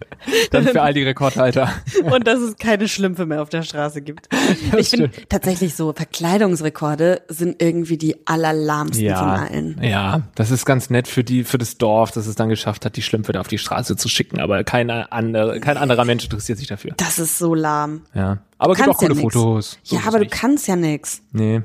dann 0.52 0.66
für 0.66 0.82
all 0.82 0.94
die 0.94 1.04
Rekordhalter. 1.04 1.72
Und 2.04 2.28
dass 2.28 2.40
es 2.40 2.58
keine 2.58 2.88
Schlümpfe 2.88 3.26
mehr 3.26 3.42
auf 3.42 3.50
der 3.50 3.64
Straße 3.64 4.02
gibt. 4.02 4.28
Das 4.72 4.80
ich 4.80 4.90
finde 4.90 5.12
tatsächlich 5.30 5.76
so, 5.76 5.94
Verkleidungsrekorde 5.94 7.24
sind 7.28 7.62
irgendwie 7.62 7.98
die 7.98 8.16
allerlahmsten 8.26 9.06
ja, 9.06 9.18
von 9.18 9.28
allen. 9.28 9.80
Ja, 9.82 10.24
das 10.36 10.52
ist 10.52 10.66
ganz 10.66 10.90
nett 10.90 11.08
für 11.08 11.24
die, 11.24 11.44
für 11.44 11.58
das 11.58 11.78
Dorf, 11.78 12.12
dass 12.12 12.28
es 12.28 12.36
dann 12.36 12.50
geschafft 12.50 12.86
hat, 12.86 12.96
die 12.96 13.02
Schlümpfe 13.02 13.32
da 13.34 13.42
auf 13.42 13.48
die 13.48 13.58
Straße 13.58 13.96
zu 13.96 14.08
schicken, 14.08 14.40
aber 14.40 14.64
keine 14.64 15.12
andere, 15.12 15.60
kein 15.60 15.78
anderer 15.78 16.06
Mensch 16.06 16.24
interessiert 16.24 16.58
sich 16.58 16.68
dafür. 16.68 16.94
Das 16.98 17.20
ist 17.20 17.38
so 17.38 17.54
lahm. 17.54 18.02
Ja. 18.14 18.40
Aber 18.58 18.74
es 18.74 18.78
gibt 18.78 18.90
auch 18.90 18.98
coole 18.98 19.16
ja 19.16 19.22
Fotos. 19.22 19.80
So 19.84 19.96
ja, 19.96 20.04
aber 20.06 20.20
du 20.20 20.28
kannst 20.28 20.68
ja 20.68 20.76
nix. 20.76 21.22
Nee. 21.32 21.62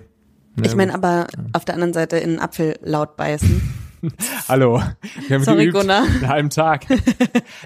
nee 0.56 0.66
ich 0.66 0.74
meine, 0.74 0.94
aber 0.94 1.26
auf 1.52 1.64
der 1.64 1.74
anderen 1.74 1.92
Seite 1.92 2.16
in 2.16 2.30
einen 2.30 2.38
Apfel 2.40 2.78
laut 2.82 3.16
beißen. 3.16 3.79
Hallo. 4.48 4.82
Wir 5.28 5.36
haben 5.36 5.44
Sorry, 5.44 5.68
Gunnar. 5.68 6.04
Einen 6.04 6.28
halben 6.28 6.50
Tag. 6.50 6.88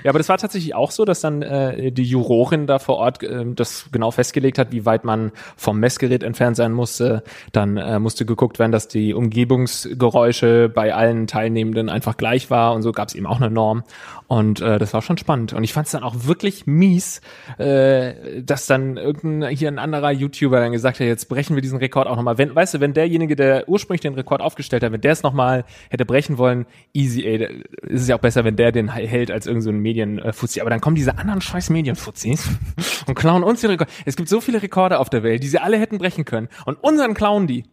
ja, 0.03 0.11
aber 0.11 0.19
das 0.19 0.29
war 0.29 0.39
tatsächlich 0.39 0.75
auch 0.75 0.91
so, 0.91 1.05
dass 1.05 1.21
dann 1.21 1.43
äh, 1.43 1.93
die 1.93 2.03
Jurorin 2.03 2.67
da 2.67 2.79
vor 2.79 2.97
Ort 2.97 3.23
äh, 3.23 3.45
das 3.55 3.87
genau 3.93 4.11
festgelegt 4.11 4.59
hat, 4.59 4.73
wie 4.73 4.85
weit 4.85 5.05
man 5.05 5.33
vom 5.57 5.79
Messgerät 5.79 6.23
entfernt 6.23 6.57
sein 6.57 6.73
musste. 6.73 7.23
Dann 7.53 7.77
äh, 7.77 7.99
musste 7.99 8.27
geguckt 8.27 8.59
werden, 8.59 8.73
dass 8.73 8.89
die 8.89 9.15
Umgebungsgeräusche 9.15 10.69
bei 10.69 10.95
allen 10.95 11.27
Teilnehmenden 11.27 11.89
einfach 11.89 12.17
gleich 12.17 12.51
war 12.51 12.75
und 12.75 12.83
so 12.83 12.93
gab 12.93 13.09
es 13.09 13.15
eben 13.15 13.27
auch 13.27 13.41
eine 13.41 13.51
Norm. 13.51 13.85
Und 14.27 14.61
äh, 14.61 14.79
das 14.79 14.95
war 14.95 15.03
schon 15.03 15.19
spannend. 15.19 15.53
Und 15.53 15.65
ich 15.65 15.73
fand 15.73 15.87
es 15.87 15.93
dann 15.93 16.03
auch 16.03 16.15
wirklich 16.25 16.67
mies, 16.67 17.21
äh, 17.59 18.43
dass 18.43 18.67
dann 18.67 18.97
irgendein 18.97 19.55
hier 19.55 19.69
ein 19.69 19.79
anderer 19.79 20.11
YouTuber 20.11 20.61
dann 20.61 20.73
gesagt 20.73 20.99
hat, 20.99 21.07
jetzt 21.07 21.29
brechen 21.29 21.55
wir 21.55 21.63
diesen 21.63 21.79
Rekord 21.79 22.09
auch 22.09 22.17
nochmal. 22.17 22.39
Wenn, 22.39 22.55
weißt 22.55 22.75
du, 22.75 22.81
wenn 22.81 22.95
derjenige, 22.95 23.37
der 23.37 23.69
ursprünglich 23.69 24.01
den 24.01 24.15
Rekord 24.15 24.41
aufgestellt 24.41 24.83
hat, 24.83 24.93
wenn 24.93 25.01
der 25.01 25.13
es 25.13 25.23
nochmal 25.23 25.65
hätte 25.91 26.07
brechen 26.07 26.24
wollen, 26.39 26.67
easy, 26.93 27.25
ey, 27.25 27.65
ist 27.83 28.03
es 28.03 28.09
ja 28.09 28.17
auch 28.17 28.21
besser, 28.21 28.45
wenn 28.45 28.57
der 28.57 28.73
den 28.73 28.89
hält 28.89 29.31
als 29.31 29.47
irgendein 29.47 29.63
so 29.63 29.73
Medienfuzzi. 29.73 30.61
Aber 30.61 30.71
dann 30.71 30.81
kommen 30.81 30.97
diese 30.97 31.19
anderen 31.19 31.41
scheiß 31.41 31.71
Medienfuzis 31.71 32.49
und 33.07 33.15
klauen 33.15 33.43
uns 33.43 33.61
den 33.61 33.71
Rekord. 33.71 33.91
Es 34.05 34.17
gibt 34.17 34.29
so 34.29 34.41
viele 34.41 34.63
Rekorde 34.63 34.99
auf 34.99 35.11
der 35.11 35.23
Welt, 35.23 35.43
die 35.43 35.49
sie 35.49 35.59
alle 35.59 35.79
hätten 35.79 35.99
brechen 35.99 36.25
können. 36.25 36.49
Und 36.67 36.83
unseren 36.83 37.15
klauen 37.15 37.47
die. 37.47 37.65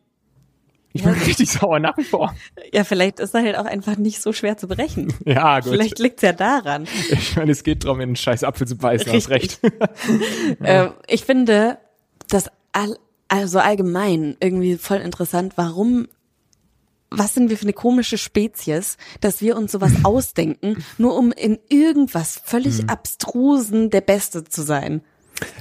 Ich 0.94 1.04
bin 1.04 1.14
ja. 1.14 1.22
richtig 1.22 1.50
sauer 1.50 1.80
nach 1.80 1.98
wie 1.98 2.04
vor. 2.04 2.36
Ja, 2.74 2.84
vielleicht 2.86 3.20
ist 3.20 3.34
er 3.34 3.44
halt 3.44 3.58
auch 3.58 3.66
einfach 3.66 3.98
nicht 3.98 4.22
so 4.22 4.32
schwer 4.34 4.58
zu 4.58 4.68
brechen. 4.68 5.14
Ja, 5.26 5.60
gut. 5.60 5.72
Vielleicht 5.72 6.00
liegt's 6.00 6.22
ja 6.22 6.34
daran. 6.34 6.88
Ich 7.10 7.36
meine, 7.36 7.52
es 7.52 7.64
geht 7.64 7.84
darum, 7.84 8.00
in 8.00 8.10
einen 8.10 8.16
scheiß 8.16 8.44
Apfel 8.44 8.68
zu 8.68 8.78
beißen, 8.78 9.12
richtig. 9.12 9.24
hast 9.24 9.30
recht. 9.30 9.60
ja. 10.62 10.86
äh, 10.86 10.92
ich 11.08 11.26
finde 11.26 11.78
das 12.30 12.50
all, 12.72 12.98
also 13.28 13.60
allgemein 13.60 14.38
irgendwie 14.40 14.78
voll 14.78 14.98
interessant, 14.98 15.54
warum 15.56 16.08
was 17.12 17.34
sind 17.34 17.50
wir 17.50 17.58
für 17.58 17.66
eine 17.66 17.74
komische 17.74 18.18
Spezies, 18.18 18.98
dass 19.20 19.42
wir 19.42 19.58
uns 19.58 19.74
sowas 19.74 19.92
ausdenken, 20.04 20.84
nur 20.98 21.16
um 21.16 21.32
in 21.32 21.60
irgendwas 21.70 22.42
völlig 22.44 22.80
hm. 22.80 22.90
abstrusen 22.90 23.90
der 23.90 24.02
Beste 24.02 24.46
zu 24.46 24.64
sein. 24.64 25.02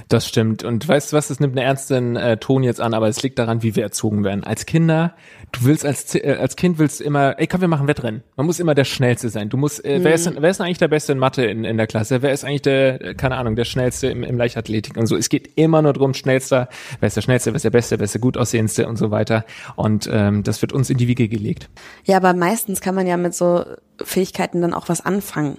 Das 0.09 0.27
stimmt. 0.27 0.63
Und 0.63 0.87
weißt 0.87 1.11
du 1.11 1.17
was, 1.17 1.29
das 1.29 1.39
nimmt 1.39 1.57
einen 1.57 1.65
ernsten 1.65 2.15
äh, 2.15 2.37
Ton 2.37 2.63
jetzt 2.63 2.81
an, 2.81 2.93
aber 2.93 3.07
es 3.07 3.23
liegt 3.23 3.39
daran, 3.39 3.63
wie 3.63 3.75
wir 3.75 3.83
erzogen 3.83 4.23
werden. 4.23 4.43
Als 4.43 4.65
Kinder, 4.65 5.15
du 5.51 5.65
willst 5.65 5.85
als, 5.85 6.15
äh, 6.15 6.37
als 6.39 6.55
Kind 6.55 6.79
willst 6.79 7.01
immer, 7.01 7.39
ey 7.39 7.47
komm, 7.47 7.61
wir 7.61 7.67
machen 7.67 7.87
Wettrennen. 7.87 8.23
Man 8.35 8.45
muss 8.45 8.59
immer 8.59 8.75
der 8.75 8.83
Schnellste 8.83 9.29
sein. 9.29 9.49
Du 9.49 9.57
musst, 9.57 9.83
äh, 9.85 9.99
mhm. 9.99 10.03
wer, 10.03 10.13
ist, 10.13 10.25
denn, 10.25 10.35
wer 10.39 10.49
ist 10.49 10.59
denn 10.59 10.65
eigentlich 10.65 10.77
der 10.77 10.87
Beste 10.87 11.13
in 11.13 11.19
Mathe 11.19 11.45
in, 11.45 11.63
in 11.63 11.77
der 11.77 11.87
Klasse? 11.87 12.21
Wer 12.21 12.33
ist 12.33 12.43
eigentlich 12.43 12.63
der, 12.63 13.01
äh, 13.01 13.13
keine 13.13 13.37
Ahnung, 13.37 13.55
der 13.55 13.65
Schnellste 13.65 14.07
im, 14.07 14.23
im 14.23 14.37
Leichtathletik 14.37 14.97
und 14.97 15.05
so. 15.07 15.15
Es 15.15 15.29
geht 15.29 15.51
immer 15.55 15.81
nur 15.81 15.93
drum, 15.93 16.13
schnellster, 16.13 16.69
wer 16.99 17.07
ist 17.07 17.15
der 17.15 17.21
Schnellste, 17.21 17.51
wer 17.51 17.55
ist 17.55 17.65
der 17.65 17.69
Beste, 17.69 17.99
wer 17.99 18.05
ist 18.05 18.13
der 18.13 18.21
gut 18.21 18.37
aussehendste 18.37 18.87
und 18.87 18.97
so 18.97 19.11
weiter. 19.11 19.45
Und 19.75 20.09
ähm, 20.11 20.43
das 20.43 20.61
wird 20.61 20.73
uns 20.73 20.89
in 20.89 20.97
die 20.97 21.07
Wiege 21.07 21.27
gelegt. 21.27 21.69
Ja, 22.03 22.17
aber 22.17 22.33
meistens 22.33 22.81
kann 22.81 22.95
man 22.95 23.07
ja 23.07 23.17
mit 23.17 23.33
so 23.33 23.63
Fähigkeiten 24.03 24.61
dann 24.61 24.73
auch 24.73 24.89
was 24.89 25.01
anfangen 25.01 25.57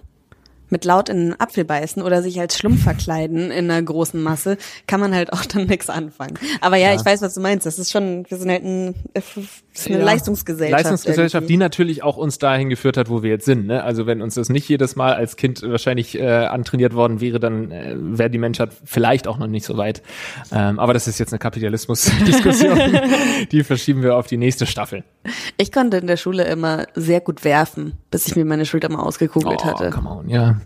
mit 0.73 0.85
laut 0.85 1.09
in 1.09 1.29
den 1.29 1.41
Apfel 1.41 1.65
beißen 1.65 2.03
oder 2.03 2.23
sich 2.23 2.41
als 2.41 2.59
Schlumpf 2.59 2.83
verkleiden 2.83 3.51
in 3.51 3.71
einer 3.71 3.83
großen 3.83 4.21
Masse, 4.21 4.57
kann 4.89 5.01
man 5.01 5.15
halt 5.15 5.33
auch 5.33 5.45
dann 5.45 5.67
nichts 5.69 5.89
anfangen. 5.89 6.39
Aber 6.61 6.77
ja, 6.77 6.95
ich 6.95 7.05
weiß, 7.05 7.23
was 7.23 7.35
du 7.35 7.41
meinst. 7.41 7.67
Das 7.67 7.79
ist 7.79 7.93
schon, 7.93 8.25
wir 8.29 8.39
sind 8.39 8.51
halt 8.51 8.65
ein, 8.65 8.95
das 9.73 9.83
ist 9.83 9.87
eine 9.89 9.99
Ja. 10.01 10.05
Leistungsgesellschaft. 10.05 10.83
Leistungsgesellschaft, 10.85 11.35
irgendwie. 11.45 11.53
die 11.55 11.57
natürlich 11.59 12.03
auch 12.03 12.17
uns 12.17 12.39
dahin 12.39 12.69
geführt 12.69 12.97
hat, 12.97 13.09
wo 13.09 13.23
wir 13.23 13.31
jetzt 13.31 13.45
sind. 13.47 13.67
Ne? 13.67 13.83
Also 13.83 14.07
wenn 14.07 14.21
uns 14.21 14.35
das 14.35 14.49
nicht 14.51 14.69
jedes 14.69 14.97
Mal 14.97 15.15
als 15.15 15.37
Kind 15.37 15.63
wahrscheinlich 15.63 16.19
äh, 16.19 16.27
antrainiert 16.27 16.95
worden 16.95 17.21
wäre, 17.21 17.41
dann 17.41 17.71
äh, 17.71 17.95
wäre 17.97 18.29
die 18.31 18.39
Menschheit 18.39 18.71
vielleicht 18.85 19.27
auch 19.27 19.39
noch 19.39 19.47
nicht 19.47 19.65
so 19.65 19.77
weit. 19.77 20.03
Ähm, 20.53 20.79
aber 20.79 20.93
das 20.93 21.09
ist 21.09 21.19
jetzt 21.19 21.33
eine 21.33 21.39
Kapitalismus-Diskussion. 21.39 22.79
die 23.53 23.65
verschieben 23.65 24.03
wir 24.03 24.17
auf 24.17 24.27
die 24.27 24.37
nächste 24.37 24.67
Staffel. 24.67 25.05
Ich 25.57 25.73
konnte 25.73 25.97
in 25.97 26.07
der 26.07 26.17
Schule 26.17 26.45
immer 26.45 26.87
sehr 26.95 27.21
gut 27.21 27.45
werfen, 27.45 27.95
bis 28.11 28.27
ich 28.27 28.37
mir 28.37 28.45
meine 28.45 28.67
Schulter 28.67 28.91
mal 28.91 29.01
ausgekugelt 29.03 29.61
Oh, 29.63 29.65
hatte. 29.65 29.91
come 29.91 30.11
on, 30.11 30.29
ja. 30.29 30.57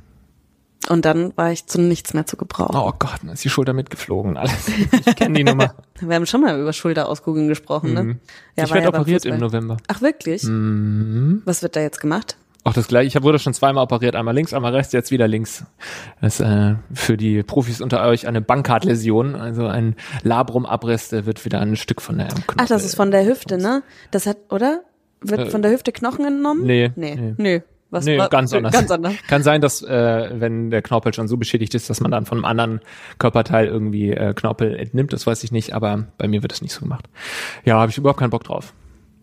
Und 0.88 1.04
dann 1.04 1.32
war 1.36 1.50
ich 1.52 1.66
zu 1.66 1.80
nichts 1.80 2.14
mehr 2.14 2.26
zu 2.26 2.36
gebrauchen. 2.36 2.76
Oh 2.76 2.92
Gott, 2.98 3.16
dann 3.22 3.30
ist 3.32 3.44
die 3.44 3.50
Schulter 3.50 3.72
mitgeflogen. 3.72 4.36
Alles. 4.38 4.68
Ich 4.68 5.16
kenne 5.16 5.34
die 5.34 5.44
Nummer. 5.44 5.74
Wir 6.00 6.14
haben 6.14 6.26
schon 6.26 6.42
mal 6.42 6.60
über 6.60 6.72
Schulterauskugeln 6.72 7.48
gesprochen, 7.48 7.92
ne? 7.94 7.98
Ja, 8.00 8.04
Mhm. 8.04 8.18
ich 8.56 8.62
war 8.62 8.70
werde 8.74 8.82
ja 8.82 8.88
operiert 9.00 9.24
im. 9.26 9.38
November. 9.38 9.76
Ach 9.88 10.00
wirklich? 10.02 10.42
Mhm. 10.44 11.42
Was 11.44 11.62
wird 11.62 11.74
da 11.76 11.80
jetzt 11.80 12.00
gemacht? 12.00 12.36
Auch 12.64 12.72
das 12.72 12.88
gleiche. 12.88 13.16
Ich 13.18 13.22
wurde 13.22 13.38
schon 13.38 13.54
zweimal 13.54 13.84
operiert, 13.84 14.16
einmal 14.16 14.34
links, 14.34 14.52
einmal 14.52 14.74
rechts, 14.74 14.92
jetzt 14.92 15.12
wieder 15.12 15.28
links. 15.28 15.64
Das 16.20 16.40
ist 16.40 16.46
äh, 16.46 16.74
für 16.92 17.16
die 17.16 17.44
Profis 17.44 17.80
unter 17.80 18.04
euch 18.06 18.26
eine 18.26 18.40
Bankkartläsion, 18.40 19.36
also 19.36 19.66
ein 19.66 19.94
Labrumabriss, 20.24 21.10
der 21.10 21.26
wird 21.26 21.44
wieder 21.44 21.60
ein 21.60 21.76
Stück 21.76 22.02
von 22.02 22.18
der 22.18 22.26
Knochen. 22.26 22.56
Ach, 22.58 22.66
das 22.66 22.84
ist 22.84 22.96
von 22.96 23.10
der 23.12 23.24
Hüfte, 23.24 23.56
ne? 23.56 23.82
Das 24.10 24.26
hat, 24.26 24.36
oder? 24.50 24.82
Wird 25.20 25.50
von 25.50 25.62
der 25.62 25.70
Hüfte 25.70 25.92
Knochen 25.92 26.24
entnommen? 26.26 26.64
nee, 26.66 26.90
Nee. 26.96 27.14
nee. 27.16 27.34
Nee. 27.38 27.62
Was 27.90 28.04
Nee, 28.04 28.18
war- 28.18 28.28
ganz 28.30 28.52
anders. 28.52 28.72
Ganz 28.72 28.90
anders. 28.90 29.14
Kann 29.28 29.42
sein, 29.42 29.60
dass 29.60 29.82
äh, 29.82 30.30
wenn 30.40 30.70
der 30.70 30.82
Knorpel 30.82 31.14
schon 31.14 31.28
so 31.28 31.36
beschädigt 31.36 31.74
ist, 31.74 31.88
dass 31.88 32.00
man 32.00 32.10
dann 32.10 32.26
von 32.26 32.38
einem 32.38 32.44
anderen 32.44 32.80
Körperteil 33.18 33.66
irgendwie 33.66 34.10
äh, 34.10 34.34
Knorpel 34.34 34.74
entnimmt, 34.76 35.12
das 35.12 35.26
weiß 35.26 35.44
ich 35.44 35.52
nicht, 35.52 35.72
aber 35.74 36.06
bei 36.18 36.26
mir 36.28 36.42
wird 36.42 36.52
das 36.52 36.62
nicht 36.62 36.72
so 36.72 36.80
gemacht. 36.80 37.06
Ja, 37.64 37.78
habe 37.80 37.90
ich 37.90 37.98
überhaupt 37.98 38.18
keinen 38.20 38.30
Bock 38.30 38.44
drauf. 38.44 38.72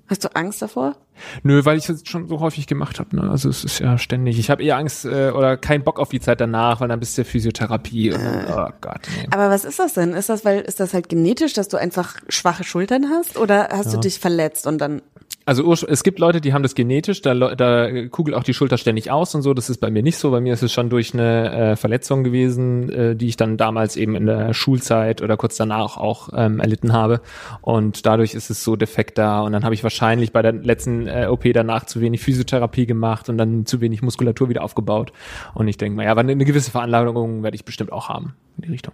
Hast 0.08 0.26
du 0.26 0.36
Angst 0.36 0.62
davor? 0.62 0.95
Nö, 1.43 1.63
weil 1.63 1.78
ich 1.78 1.88
es 1.88 2.04
schon 2.06 2.28
so 2.28 2.39
häufig 2.41 2.67
gemacht 2.67 2.99
habe. 2.99 3.15
Ne? 3.15 3.30
Also 3.32 3.47
es 3.49 3.63
ist 3.63 3.80
ja 3.80 3.97
ständig. 3.97 4.38
Ich 4.38 4.49
habe 4.49 4.62
eher 4.62 4.76
Angst 4.78 5.06
äh, 5.06 5.32
oder 5.32 5.56
keinen 5.56 5.84
Bock 5.84 5.97
auf 5.97 6.10
die 6.10 6.19
Zeit 6.19 6.41
danach, 6.41 6.82
weil 6.82 6.89
dann 6.89 6.99
bist 6.99 7.17
du 7.17 7.23
Physiotherapie. 7.23 8.10
Dann- 8.10 8.45
oh 8.49 8.69
Gott. 8.82 8.99
Nee. 9.17 9.28
Aber 9.32 9.49
was 9.49 9.63
ist 9.63 9.80
das 9.80 9.93
denn? 9.93 10.12
Ist 10.13 10.28
das, 10.28 10.43
weil, 10.43 10.60
ist 10.62 10.80
das 10.82 10.93
halt 10.93 11.08
genetisch, 11.08 11.54
dass 11.54 11.69
du 11.69 11.78
einfach 11.78 12.17
schwache 12.28 12.63
Schultern 12.65 13.06
hast? 13.10 13.38
Oder 13.38 13.69
hast 13.71 13.93
du 13.93 13.99
dich 13.99 14.19
verletzt 14.19 14.67
und 14.67 14.78
dann, 14.80 15.02
Also 15.45 15.73
es 15.73 16.03
gibt 16.03 16.19
Leute, 16.19 16.39
die 16.39 16.53
haben 16.53 16.63
das 16.63 16.73
genetisch, 16.73 17.21
da, 17.21 17.34
da 17.34 18.08
kugelt 18.08 18.36
auch 18.36 18.43
die 18.43 18.53
Schulter 18.53 18.77
ständig 18.77 19.12
aus 19.12 19.36
und 19.36 19.41
so. 19.41 19.53
Das 19.53 19.69
ist 19.69 19.79
bei 19.79 19.91
mir 19.91 20.01
nicht 20.01 20.17
so. 20.17 20.32
Bei 20.32 20.39
mir 20.39 20.53
ist 20.53 20.63
es 20.63 20.71
schon 20.71 20.89
durch 20.89 21.13
eine 21.13 21.71
äh, 21.71 21.75
Verletzung 21.75 22.23
gewesen, 22.23 22.89
äh, 22.89 23.15
die 23.15 23.27
ich 23.27 23.36
dann 23.36 23.58
damals 23.58 23.97
eben 23.97 24.15
in 24.15 24.25
der 24.25 24.53
Schulzeit 24.53 25.21
oder 25.21 25.36
kurz 25.36 25.58
danach 25.58 25.97
auch 25.97 26.29
ähm, 26.34 26.62
erlitten 26.62 26.93
habe. 26.93 27.19
Und 27.62 28.06
dadurch 28.06 28.36
ist 28.36 28.49
es 28.49 28.63
so 28.63 28.77
defekt 28.77 29.17
da. 29.17 29.41
Und 29.41 29.51
dann 29.51 29.65
habe 29.65 29.75
ich 29.75 29.84
wahrscheinlich 29.84 30.32
bei 30.32 30.41
der 30.41 30.53
letzten 30.53 31.08
äh, 31.08 31.27
OP 31.29 31.43
danach 31.53 31.86
zu 31.86 31.99
wenig 31.99 32.21
Physiotherapie 32.21 32.86
gemacht 32.86 33.27
und 33.27 33.38
dann 33.38 33.65
zu 33.65 33.82
wenig 33.82 34.01
Muskulatur 34.01 34.47
wieder 34.47 34.63
aufgebaut. 34.63 35.12
Und 35.53 35.67
ich 35.67 35.75
denke 35.75 35.97
mal, 35.97 36.03
ja, 36.03 36.12
aber 36.12 36.21
eine 36.21 36.45
gewisse 36.45 36.71
Veranlagung 36.71 37.43
werde 37.43 37.56
ich 37.56 37.65
bestimmt 37.65 37.91
auch 37.91 38.08
haben 38.08 38.34
in 38.58 38.63
die 38.63 38.71
Richtung. 38.71 38.93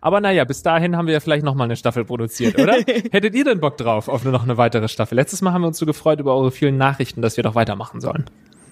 Aber 0.00 0.20
naja, 0.20 0.44
bis 0.44 0.62
dahin 0.62 0.96
haben 0.96 1.06
wir 1.06 1.14
ja 1.14 1.20
vielleicht 1.20 1.44
noch 1.44 1.54
mal 1.54 1.64
eine 1.64 1.76
Staffel 1.76 2.04
produziert, 2.04 2.58
oder? 2.60 2.74
Hättet 3.10 3.34
ihr 3.34 3.44
denn 3.44 3.60
Bock 3.60 3.76
drauf 3.76 4.08
auf 4.08 4.24
noch 4.24 4.42
eine 4.44 4.56
weitere 4.56 4.88
Staffel? 4.88 5.14
Letztes 5.16 5.42
Mal 5.42 5.52
haben 5.52 5.62
wir 5.62 5.68
uns 5.68 5.78
so 5.78 5.86
gefreut 5.86 6.20
über 6.20 6.34
eure 6.36 6.50
vielen 6.50 6.76
Nachrichten, 6.76 7.22
dass 7.22 7.36
wir 7.36 7.44
doch 7.44 7.54
weitermachen 7.54 8.00
sollen. 8.00 8.24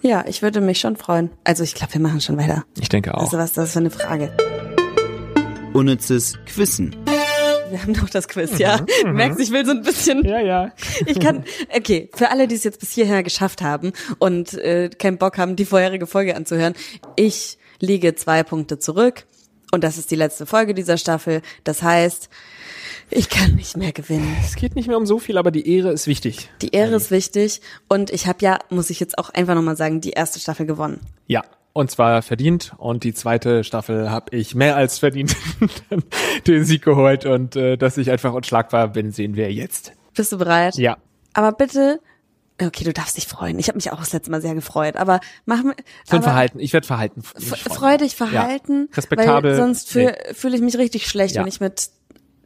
ja, 0.02 0.24
ich 0.26 0.42
würde 0.42 0.60
mich 0.60 0.80
schon 0.80 0.96
freuen. 0.96 1.30
Also 1.44 1.62
ich 1.64 1.74
glaube, 1.74 1.94
wir 1.94 2.00
machen 2.00 2.20
schon 2.20 2.36
weiter. 2.36 2.64
Ich 2.80 2.88
denke 2.88 3.14
auch. 3.14 3.20
Also 3.22 3.38
was 3.38 3.50
ist 3.50 3.58
das 3.58 3.72
für 3.72 3.78
eine 3.80 3.90
Frage? 3.90 4.30
Unnützes 5.72 6.38
Quissen. 6.46 6.94
Wir 7.70 7.82
haben 7.82 7.94
doch 7.94 8.08
das 8.08 8.28
Quiz, 8.28 8.58
ja. 8.58 8.78
Du 9.02 9.08
merkst, 9.08 9.40
ich 9.40 9.50
will 9.50 9.64
so 9.66 9.72
ein 9.72 9.82
bisschen 9.82 10.18
Mhm. 10.20 10.26
ja, 10.26 10.40
ja. 10.40 10.72
Ich 11.06 11.18
kann, 11.18 11.44
okay, 11.76 12.08
für 12.14 12.30
alle, 12.30 12.46
die 12.46 12.54
es 12.54 12.62
jetzt 12.62 12.78
bis 12.78 12.92
hierher 12.92 13.22
geschafft 13.24 13.62
haben 13.62 13.92
und 14.18 14.54
äh, 14.54 14.90
keinen 14.90 15.18
Bock 15.18 15.38
haben, 15.38 15.56
die 15.56 15.64
vorherige 15.64 16.06
Folge 16.06 16.36
anzuhören, 16.36 16.74
ich 17.16 17.58
liege 17.80 18.14
zwei 18.14 18.44
Punkte 18.44 18.78
zurück 18.78 19.24
und 19.74 19.82
das 19.82 19.98
ist 19.98 20.10
die 20.10 20.16
letzte 20.16 20.46
Folge 20.46 20.72
dieser 20.72 20.96
Staffel. 20.96 21.42
Das 21.64 21.82
heißt, 21.82 22.28
ich 23.10 23.28
kann 23.28 23.56
nicht 23.56 23.76
mehr 23.76 23.92
gewinnen. 23.92 24.36
Es 24.42 24.54
geht 24.54 24.76
nicht 24.76 24.88
mehr 24.88 24.96
um 24.96 25.04
so 25.04 25.18
viel, 25.18 25.36
aber 25.36 25.50
die 25.50 25.68
Ehre 25.68 25.92
ist 25.92 26.06
wichtig. 26.06 26.48
Die 26.62 26.70
Ehre 26.70 26.94
ist 26.94 27.10
wichtig 27.10 27.60
und 27.88 28.10
ich 28.10 28.26
habe 28.26 28.38
ja, 28.40 28.58
muss 28.70 28.88
ich 28.88 29.00
jetzt 29.00 29.18
auch 29.18 29.30
einfach 29.30 29.54
nochmal 29.54 29.76
sagen, 29.76 30.00
die 30.00 30.10
erste 30.10 30.38
Staffel 30.38 30.64
gewonnen. 30.64 31.00
Ja. 31.26 31.42
Und 31.76 31.90
zwar 31.90 32.22
verdient. 32.22 32.72
Und 32.78 33.02
die 33.02 33.14
zweite 33.14 33.64
Staffel 33.64 34.08
habe 34.08 34.36
ich 34.36 34.54
mehr 34.54 34.76
als 34.76 35.00
verdient 35.00 35.34
den 36.46 36.64
Sieg 36.64 36.84
geholt. 36.84 37.26
Und 37.26 37.56
äh, 37.56 37.76
dass 37.76 37.96
ich 37.96 38.12
einfach 38.12 38.32
unschlagbar 38.32 38.86
bin, 38.86 39.10
sehen 39.10 39.34
wir 39.34 39.52
jetzt. 39.52 39.90
Bist 40.14 40.30
du 40.30 40.38
bereit? 40.38 40.76
Ja. 40.76 40.98
Aber 41.32 41.50
bitte, 41.50 41.98
okay, 42.62 42.84
du 42.84 42.92
darfst 42.92 43.16
dich 43.16 43.26
freuen. 43.26 43.58
Ich 43.58 43.68
habe 43.68 43.76
mich 43.76 43.90
auch 43.92 43.98
das 43.98 44.12
letzte 44.12 44.30
Mal 44.30 44.40
sehr 44.40 44.54
gefreut, 44.54 44.96
aber 44.96 45.20
mach 45.46 45.62
mir. 45.62 45.72
Ich 46.04 46.10
bin 46.10 46.18
aber- 46.18 46.22
verhalten. 46.22 46.58
Ich 46.60 46.72
werde 46.72 46.86
verhalten. 46.86 47.22
Freu 47.22 47.96
dich 47.96 48.14
verhalten, 48.16 48.88
Ja. 48.90 48.96
Respektabel. 48.96 49.50
weil 49.52 49.56
sonst 49.58 49.88
fühle 49.90 50.16
Nee. 50.28 50.34
fühl 50.34 50.54
ich 50.54 50.60
mich 50.60 50.76
richtig 50.78 51.06
schlecht, 51.08 51.34
Ja. 51.34 51.42
wenn 51.42 51.48
ich 51.48 51.60
mit 51.60 51.90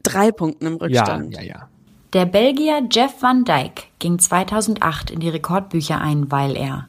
drei 0.02 0.32
Punkten 0.32 0.66
im 0.66 0.74
Ja, 0.74 0.80
Rückstand. 1.02 1.34
ja, 1.34 1.42
ja. 1.42 1.68
Der 2.14 2.24
Belgier 2.24 2.88
Jeff 2.90 3.20
van 3.20 3.44
Dijk 3.44 3.88
ging 3.98 4.18
2008 4.18 5.10
in 5.10 5.20
die 5.20 5.28
Rekordbücher 5.28 6.00
ein, 6.00 6.30
weil 6.32 6.56
er 6.56 6.88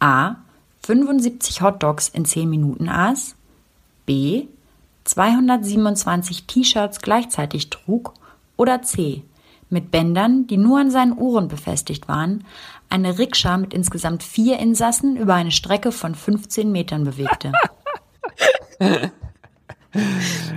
a. 0.00 0.36
75 0.84 1.62
Hotdogs 1.62 2.08
in 2.08 2.24
10 2.24 2.50
Minuten 2.50 2.88
aß, 2.88 3.36
b. 4.06 4.46
227 5.04 6.46
T-Shirts 6.46 7.00
gleichzeitig 7.00 7.70
trug 7.70 8.12
oder 8.56 8.82
c. 8.82 9.22
mit 9.76 9.90
Bändern, 9.90 10.46
die 10.46 10.56
nur 10.56 10.80
an 10.80 10.90
seinen 10.90 11.12
Ohren 11.12 11.48
befestigt 11.48 12.08
waren, 12.08 12.44
eine 12.88 13.18
Rikscha 13.18 13.58
mit 13.58 13.74
insgesamt 13.74 14.22
vier 14.22 14.58
Insassen 14.58 15.16
über 15.18 15.34
eine 15.34 15.50
Strecke 15.50 15.92
von 15.92 16.14
15 16.14 16.72
Metern 16.72 17.04
bewegte. 17.04 17.52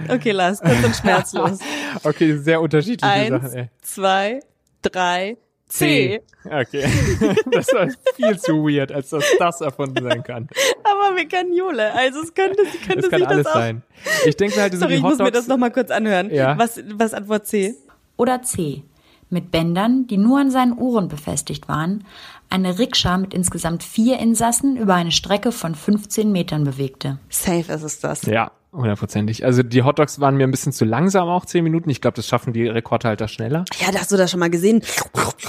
Okay, 0.10 0.32
Lars, 0.32 0.60
kurz 0.60 0.84
und 0.84 0.96
schmerzlos. 0.98 1.60
Okay, 2.04 2.36
sehr 2.40 2.60
unterschiedliche 2.60 3.10
Eins, 3.10 3.30
Sachen. 3.30 3.58
Ey. 3.58 3.70
zwei, 3.82 4.40
drei, 4.82 5.38
C. 5.70 6.22
Okay. 6.44 6.86
Das 7.52 7.68
war 7.74 7.88
viel 8.16 8.38
zu 8.38 8.66
weird, 8.66 8.92
als 8.92 9.10
dass 9.10 9.24
das 9.38 9.62
erfunden 9.62 10.04
sein 10.04 10.24
kann. 10.24 10.50
Aber 10.84 11.16
wir 11.16 11.26
kennen 11.26 11.54
Jule, 11.54 11.94
also 11.94 12.20
es 12.22 12.34
könnte, 12.34 12.64
könnte 12.86 13.02
Das 13.02 13.10
kann 13.10 13.20
sich 13.20 13.28
alles 13.30 13.44
das 13.46 13.54
auch. 13.54 13.60
sein. 13.60 13.84
Ich 14.26 14.36
denke 14.36 14.60
halt, 14.60 14.74
so 14.74 14.80
Sorry, 14.80 14.92
die 14.92 14.98
ich 14.98 15.04
muss 15.04 15.20
mir 15.20 15.32
das 15.32 15.48
nochmal 15.48 15.72
kurz 15.72 15.90
anhören. 15.90 16.30
Ja. 16.32 16.58
Was, 16.58 16.82
was 16.96 17.14
Antwort 17.14 17.48
C? 17.48 17.76
oder 18.20 18.42
C. 18.42 18.84
Mit 19.32 19.52
Bändern, 19.52 20.08
die 20.08 20.18
nur 20.18 20.40
an 20.40 20.50
seinen 20.50 20.74
Ohren 20.74 21.08
befestigt 21.08 21.68
waren, 21.68 22.04
eine 22.50 22.80
Rikscha 22.80 23.18
mit 23.18 23.34
insgesamt 23.34 23.84
vier 23.84 24.18
Insassen 24.20 24.76
über 24.76 24.96
eine 24.96 25.12
Strecke 25.12 25.52
von 25.52 25.76
15 25.76 26.32
Metern 26.32 26.64
bewegte. 26.64 27.20
Safe 27.30 27.72
ist 27.72 27.84
es 27.84 28.00
das. 28.00 28.24
Ja, 28.24 28.52
hundertprozentig. 28.74 29.46
Also 29.46 29.62
die 29.62 29.84
Hotdogs 29.84 30.20
waren 30.20 30.36
mir 30.36 30.46
ein 30.46 30.52
bisschen 30.52 30.72
zu 30.72 30.84
langsam, 30.84 31.28
auch 31.30 31.46
zehn 31.46 31.64
Minuten. 31.64 31.92
Ich 31.92 32.02
glaube, 32.02 32.16
das 32.16 32.28
schaffen 32.28 32.54
die 32.54 32.68
Rekordhalter 32.68 33.28
schneller. 33.28 33.66
Ja, 33.80 33.92
da 33.92 34.00
hast 34.00 34.12
du 34.12 34.18
das 34.18 34.32
schon 34.32 34.40
mal 34.40 34.50
gesehen. 34.50 34.82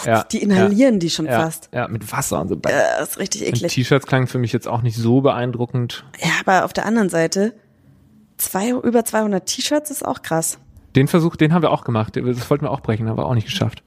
Ja, 0.04 0.24
Die 0.24 0.42
inhalieren 0.42 0.94
ja, 0.94 0.98
die 1.00 1.10
schon 1.10 1.24
ja, 1.26 1.40
fast. 1.40 1.70
Ja, 1.72 1.88
mit 1.88 2.10
Wasser 2.12 2.40
und 2.42 2.48
so. 2.48 2.54
Äh, 2.56 2.58
Das 2.98 3.10
ist 3.10 3.18
richtig 3.18 3.46
eklig. 3.46 3.72
T-Shirts 3.72 4.06
klangen 4.06 4.26
für 4.26 4.38
mich 4.38 4.52
jetzt 4.52 4.68
auch 4.68 4.82
nicht 4.82 4.96
so 4.96 5.22
beeindruckend. 5.22 6.04
Ja, 6.22 6.30
aber 6.44 6.66
auf 6.66 6.74
der 6.74 6.84
anderen 6.84 7.08
Seite, 7.08 7.54
zwei, 8.36 8.70
über 8.70 9.04
200 9.06 9.46
T-Shirts 9.46 9.90
ist 9.90 10.04
auch 10.04 10.20
krass. 10.20 10.58
Den 10.96 11.08
Versuch, 11.08 11.36
den 11.36 11.52
haben 11.54 11.62
wir 11.62 11.70
auch 11.70 11.84
gemacht. 11.84 12.16
Das 12.16 12.50
wollten 12.50 12.64
wir 12.64 12.70
auch 12.70 12.80
brechen, 12.80 13.08
haben 13.08 13.18
wir 13.18 13.26
auch 13.26 13.34
nicht 13.34 13.46
geschafft. 13.46 13.82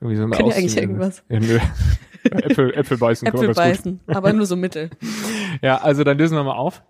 Irgendwie 0.00 0.16
so 0.16 0.28
Können 0.28 0.48
wir 0.48 0.56
eigentlich 0.56 0.76
irgendwas? 0.76 1.22
Ja, 1.28 1.40
nö. 1.40 1.58
Äpfel, 2.24 2.74
Äpfel 2.74 2.98
beißen. 2.98 3.28
können 3.30 3.42
wir 3.42 3.50
Äpfel 3.50 3.64
ganz 3.64 3.82
gut. 3.82 3.84
beißen, 3.84 4.00
aber 4.16 4.32
nur 4.32 4.46
so 4.46 4.56
mittel. 4.56 4.90
Ja, 5.62 5.78
also 5.78 6.04
dann 6.04 6.18
lösen 6.18 6.36
wir 6.36 6.44
mal 6.44 6.56
auf. 6.56 6.82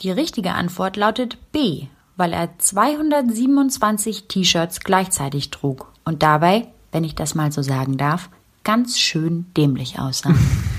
Die 0.00 0.10
richtige 0.10 0.52
Antwort 0.52 0.96
lautet 0.96 1.36
B, 1.52 1.88
weil 2.16 2.32
er 2.32 2.58
227 2.58 4.28
T-Shirts 4.28 4.80
gleichzeitig 4.80 5.50
trug 5.50 5.92
und 6.06 6.22
dabei, 6.22 6.68
wenn 6.90 7.04
ich 7.04 7.14
das 7.14 7.34
mal 7.34 7.52
so 7.52 7.60
sagen 7.60 7.98
darf, 7.98 8.30
ganz 8.64 8.98
schön 8.98 9.46
dämlich 9.56 9.98
aussah. 9.98 10.34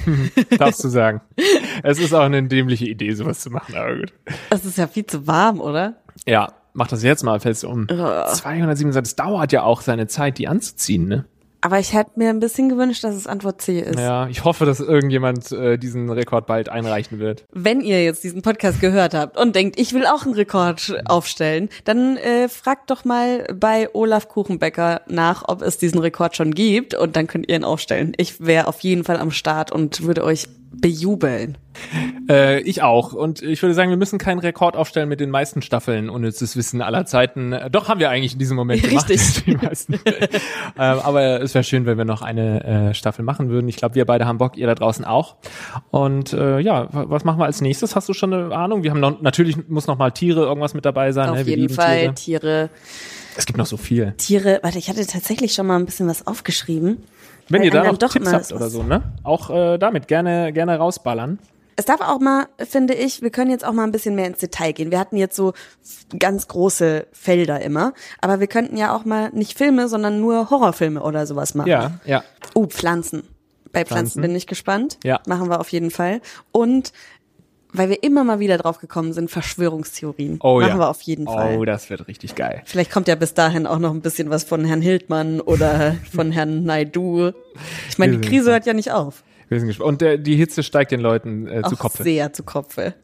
Darfst 0.57 0.83
du 0.83 0.89
sagen. 0.89 1.21
Es 1.83 1.99
ist 1.99 2.13
auch 2.13 2.21
eine 2.21 2.43
dämliche 2.43 2.85
Idee, 2.85 3.13
sowas 3.13 3.39
zu 3.39 3.49
machen, 3.49 3.75
aber 3.75 3.95
gut. 3.97 4.13
Es 4.49 4.65
ist 4.65 4.77
ja 4.77 4.87
viel 4.87 5.05
zu 5.05 5.27
warm, 5.27 5.61
oder? 5.61 5.95
Ja, 6.25 6.53
mach 6.73 6.87
das 6.87 7.03
jetzt 7.03 7.23
mal 7.23 7.39
fest 7.39 7.63
um. 7.63 7.87
227, 7.87 8.93
das 8.93 9.15
dauert 9.15 9.51
ja 9.51 9.63
auch 9.63 9.81
seine 9.81 10.07
Zeit, 10.07 10.37
die 10.37 10.47
anzuziehen, 10.47 11.07
ne? 11.07 11.25
Aber 11.65 11.79
ich 11.79 11.93
hätte 11.93 12.11
mir 12.13 12.29
ein 12.29 12.39
bisschen 12.39 12.69
gewünscht, 12.69 13.03
dass 13.03 13.15
es 13.15 13.25
Antwort 13.25 13.59
C 13.59 13.79
ist. 13.79 13.97
Ja, 13.97 14.27
ich 14.27 14.43
hoffe, 14.43 14.65
dass 14.65 14.79
irgendjemand 14.79 15.51
äh, 15.51 15.79
diesen 15.79 16.11
Rekord 16.11 16.45
bald 16.45 16.69
einreichen 16.69 17.17
wird. 17.17 17.43
Wenn 17.53 17.81
ihr 17.81 18.03
jetzt 18.03 18.23
diesen 18.23 18.43
Podcast 18.43 18.81
gehört 18.81 19.15
habt 19.15 19.35
und 19.35 19.55
denkt, 19.55 19.79
ich 19.79 19.91
will 19.93 20.05
auch 20.05 20.25
einen 20.25 20.35
Rekord 20.35 20.95
aufstellen, 21.05 21.69
dann 21.83 22.17
äh, 22.17 22.49
fragt 22.49 22.91
doch 22.91 23.03
mal 23.03 23.47
bei 23.59 23.89
Olaf 23.93 24.27
Kuchenbecker 24.27 25.01
nach, 25.07 25.43
ob 25.47 25.63
es 25.63 25.79
diesen 25.79 25.97
Rekord 25.97 26.35
schon 26.35 26.53
gibt 26.53 26.93
und 26.93 27.15
dann 27.15 27.25
könnt 27.25 27.49
ihr 27.49 27.55
ihn 27.55 27.63
aufstellen. 27.63 28.13
Ich 28.17 28.45
wäre 28.45 28.67
auf 28.67 28.81
jeden 28.81 29.03
Fall 29.03 29.17
am 29.17 29.31
Start 29.31 29.71
und 29.71 30.03
würde 30.03 30.23
euch 30.23 30.47
bejubeln. 30.81 31.57
Äh, 32.29 32.61
ich 32.61 32.81
auch. 32.81 33.11
Und 33.13 33.41
ich 33.41 33.61
würde 33.61 33.73
sagen, 33.73 33.89
wir 33.89 33.97
müssen 33.97 34.17
keinen 34.17 34.39
Rekord 34.39 34.75
aufstellen 34.77 35.09
mit 35.09 35.19
den 35.19 35.29
meisten 35.29 35.61
Staffeln 35.61 36.09
unnützes 36.09 36.55
Wissen 36.55 36.81
aller 36.81 37.05
Zeiten. 37.05 37.51
Äh, 37.53 37.69
Doch, 37.69 37.89
haben 37.89 37.99
wir 37.99 38.09
eigentlich 38.09 38.33
in 38.33 38.39
diesem 38.39 38.55
Moment 38.55 38.81
gemacht. 38.83 39.09
Richtig. 39.09 39.43
Die 39.45 39.55
meisten. 39.57 39.93
ähm, 39.93 39.99
aber 40.77 41.41
es 41.41 41.53
wäre 41.53 41.63
schön, 41.63 41.85
wenn 41.85 41.97
wir 41.97 42.05
noch 42.05 42.21
eine 42.21 42.63
äh, 42.89 42.93
Staffel 42.93 43.23
machen 43.25 43.49
würden. 43.49 43.67
Ich 43.67 43.75
glaube, 43.75 43.95
wir 43.95 44.05
beide 44.05 44.25
haben 44.25 44.37
Bock, 44.37 44.57
ihr 44.57 44.67
da 44.67 44.75
draußen 44.75 45.03
auch. 45.05 45.35
Und 45.91 46.31
äh, 46.33 46.59
ja, 46.59 46.93
wa- 46.93 47.05
was 47.09 47.25
machen 47.25 47.39
wir 47.39 47.45
als 47.45 47.59
nächstes? 47.61 47.95
Hast 47.95 48.07
du 48.07 48.13
schon 48.13 48.33
eine 48.33 48.55
Ahnung? 48.55 48.83
Wir 48.83 48.91
haben 48.91 48.99
noch, 49.01 49.21
natürlich 49.21 49.67
muss 49.67 49.87
noch 49.87 49.97
mal 49.97 50.11
Tiere 50.11 50.43
irgendwas 50.45 50.73
mit 50.73 50.85
dabei 50.85 51.11
sein. 51.11 51.29
Auf 51.29 51.37
ne? 51.37 51.45
Wir 51.45 51.57
jeden 51.57 51.73
Fall 51.73 52.13
Tiere. 52.13 52.13
Tiere. 52.15 52.69
Es 53.37 53.45
gibt 53.45 53.57
noch 53.57 53.65
so 53.65 53.75
viel. 53.75 54.13
Tiere, 54.17 54.59
warte, 54.63 54.77
ich 54.77 54.89
hatte 54.89 55.05
tatsächlich 55.05 55.51
schon 55.53 55.67
mal 55.67 55.77
ein 55.77 55.85
bisschen 55.85 56.07
was 56.07 56.25
aufgeschrieben. 56.25 57.03
Wenn 57.49 57.63
ihr 57.63 57.71
da 57.71 57.83
noch 57.83 57.97
Tipps 57.97 58.31
habt 58.31 58.51
oder 58.51 58.69
so, 58.69 58.83
ne? 58.83 59.01
Auch 59.23 59.49
äh, 59.49 59.77
damit 59.77 60.07
gerne 60.07 60.51
gerne 60.53 60.77
rausballern. 60.77 61.39
Es 61.77 61.85
darf 61.85 61.99
auch 61.99 62.19
mal, 62.19 62.47
finde 62.57 62.93
ich, 62.93 63.21
wir 63.21 63.31
können 63.31 63.51
jetzt 63.51 63.65
auch 63.65 63.73
mal 63.73 63.83
ein 63.83 63.91
bisschen 63.91 64.15
mehr 64.15 64.27
ins 64.27 64.39
Detail 64.39 64.71
gehen. 64.71 64.91
Wir 64.91 64.99
hatten 64.99 65.17
jetzt 65.17 65.35
so 65.35 65.53
ganz 66.17 66.47
große 66.47 67.07
Felder 67.11 67.59
immer, 67.61 67.93
aber 68.21 68.39
wir 68.39 68.47
könnten 68.47 68.77
ja 68.77 68.95
auch 68.95 69.03
mal 69.03 69.29
nicht 69.33 69.57
Filme, 69.57 69.89
sondern 69.89 70.21
nur 70.21 70.49
Horrorfilme 70.49 71.01
oder 71.01 71.27
sowas 71.27 71.53
machen. 71.53 71.69
Ja, 71.69 71.99
ja. 72.05 72.23
Uh, 72.53 72.67
Pflanzen. 72.67 73.23
Bei 73.73 73.83
Pflanzen, 73.83 73.87
Pflanzen. 73.87 74.21
bin 74.21 74.35
ich 74.35 74.47
gespannt. 74.47 74.97
Ja. 75.03 75.19
Machen 75.27 75.49
wir 75.49 75.59
auf 75.59 75.67
jeden 75.67 75.91
Fall. 75.91 76.21
Und 76.53 76.93
weil 77.77 77.89
wir 77.89 78.03
immer 78.03 78.23
mal 78.23 78.39
wieder 78.39 78.57
drauf 78.57 78.79
gekommen 78.79 79.13
sind, 79.13 79.29
Verschwörungstheorien. 79.31 80.37
Oh 80.41 80.59
machen 80.59 80.69
ja. 80.69 80.77
wir 80.77 80.89
auf 80.89 81.01
jeden 81.01 81.25
Fall. 81.25 81.57
Oh, 81.57 81.65
das 81.65 81.89
wird 81.89 82.07
richtig 82.07 82.35
geil. 82.35 82.61
Vielleicht 82.65 82.91
kommt 82.91 83.07
ja 83.07 83.15
bis 83.15 83.33
dahin 83.33 83.67
auch 83.67 83.79
noch 83.79 83.91
ein 83.93 84.01
bisschen 84.01 84.29
was 84.29 84.43
von 84.43 84.63
Herrn 84.65 84.81
Hildmann 84.81 85.41
oder 85.41 85.95
von 86.15 86.31
Herrn 86.31 86.63
Naidu. 86.63 87.31
Ich 87.89 87.97
meine, 87.97 88.17
die 88.17 88.27
Krise 88.27 88.51
hört 88.51 88.65
ja 88.65 88.73
nicht 88.73 88.91
auf. 88.91 89.23
Wir 89.49 89.59
sind 89.59 89.67
gespannt. 89.67 89.87
Und 89.89 90.01
der, 90.01 90.17
die 90.17 90.35
Hitze 90.35 90.63
steigt 90.63 90.91
den 90.91 90.99
Leuten 91.01 91.47
äh, 91.47 91.61
zu 91.63 91.75
Auch 91.75 91.79
Kopf. 91.79 92.01
sehr 92.01 92.33
zu 92.33 92.43
Kopfe. 92.43 92.95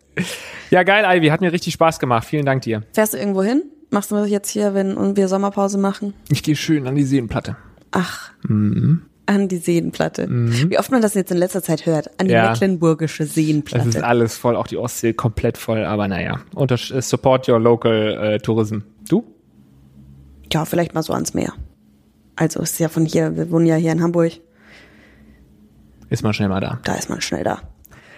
Ja, 0.71 0.83
geil, 0.83 1.05
Ivy. 1.07 1.27
Hat 1.27 1.41
mir 1.41 1.51
richtig 1.53 1.73
Spaß 1.73 1.99
gemacht. 1.99 2.25
Vielen 2.27 2.45
Dank 2.45 2.63
dir. 2.63 2.83
Fährst 2.93 3.13
du 3.13 3.17
irgendwo 3.17 3.43
hin? 3.43 3.63
Machst 3.91 4.09
du 4.11 4.15
das 4.15 4.29
jetzt 4.29 4.49
hier, 4.49 4.73
wenn 4.73 5.15
wir 5.15 5.27
Sommerpause 5.27 5.77
machen? 5.77 6.13
Ich 6.29 6.43
gehe 6.43 6.55
schön 6.55 6.87
an 6.87 6.95
die 6.95 7.03
Seenplatte. 7.03 7.57
Ach, 7.91 8.31
Mhm. 8.47 9.03
An 9.31 9.47
die 9.47 9.57
Seenplatte. 9.57 10.27
Wie 10.29 10.77
oft 10.77 10.91
man 10.91 11.01
das 11.01 11.13
jetzt 11.13 11.31
in 11.31 11.37
letzter 11.37 11.63
Zeit 11.63 11.85
hört. 11.85 12.09
An 12.19 12.27
die 12.27 12.33
Ja. 12.33 12.49
mecklenburgische 12.51 13.23
Es 13.23 13.29
ist 13.29 13.35
Seenplatte. 13.35 14.03
alles 14.03 14.35
voll, 14.37 14.55
auch 14.55 14.67
die 14.67 14.77
Ostsee 14.77 15.13
komplett 15.13 15.57
voll. 15.57 15.85
Aber 15.85 16.07
naja, 16.07 16.39
unter 16.53 16.75
äh, 16.75 17.01
support 17.01 17.47
your 17.49 17.59
local 17.59 18.17
äh, 18.35 18.37
Tourism. 18.39 18.79
Du? 19.09 19.23
Ja, 20.51 20.65
vielleicht 20.65 20.93
mal 20.93 21.03
so 21.03 21.13
ans 21.13 21.33
Meer. 21.33 21.53
Also 22.35 22.59
ist 22.61 22.79
ja 22.79 22.89
von 22.89 23.05
hier, 23.05 23.35
wir 23.37 23.51
wohnen 23.51 23.65
ja 23.65 23.75
hier 23.75 23.91
in 23.91 24.01
Hamburg. 24.03 24.33
Ist 26.09 26.23
mal 26.23 26.33
schnell 26.33 26.49
mal 26.49 26.59
da. 26.59 26.79
Da 26.83 26.95
ist 26.95 27.09
man 27.09 27.21
schnell 27.21 27.43
da. 27.43 27.61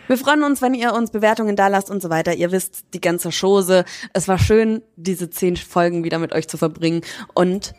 Wir 0.08 0.17
freuen 0.17 0.43
uns, 0.43 0.62
wenn 0.62 0.73
ihr 0.73 0.93
uns 0.93 1.12
Bewertungen 1.12 1.56
da 1.56 1.67
lasst 1.67 1.89
und 1.89 2.02
so 2.02 2.10
weiter. 2.10 2.34
Ihr 2.34 2.52
wisst 2.52 2.86
die 2.93 2.99
ganze 3.02 3.30
Chose. 3.30 3.86
Es 4.13 4.28
war 4.28 4.38
schön, 4.38 4.82
diese 4.97 5.30
zehn 5.30 5.56
Folgen 5.56 6.04
wieder 6.04 6.19
mit 6.19 6.34
euch 6.34 6.47
zu 6.47 6.58
verbringen. 6.58 7.02
Und 7.34 7.73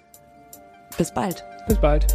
bis 0.96 1.12
bald. 1.12 1.44
Bis 1.68 1.78
bald. 1.78 2.06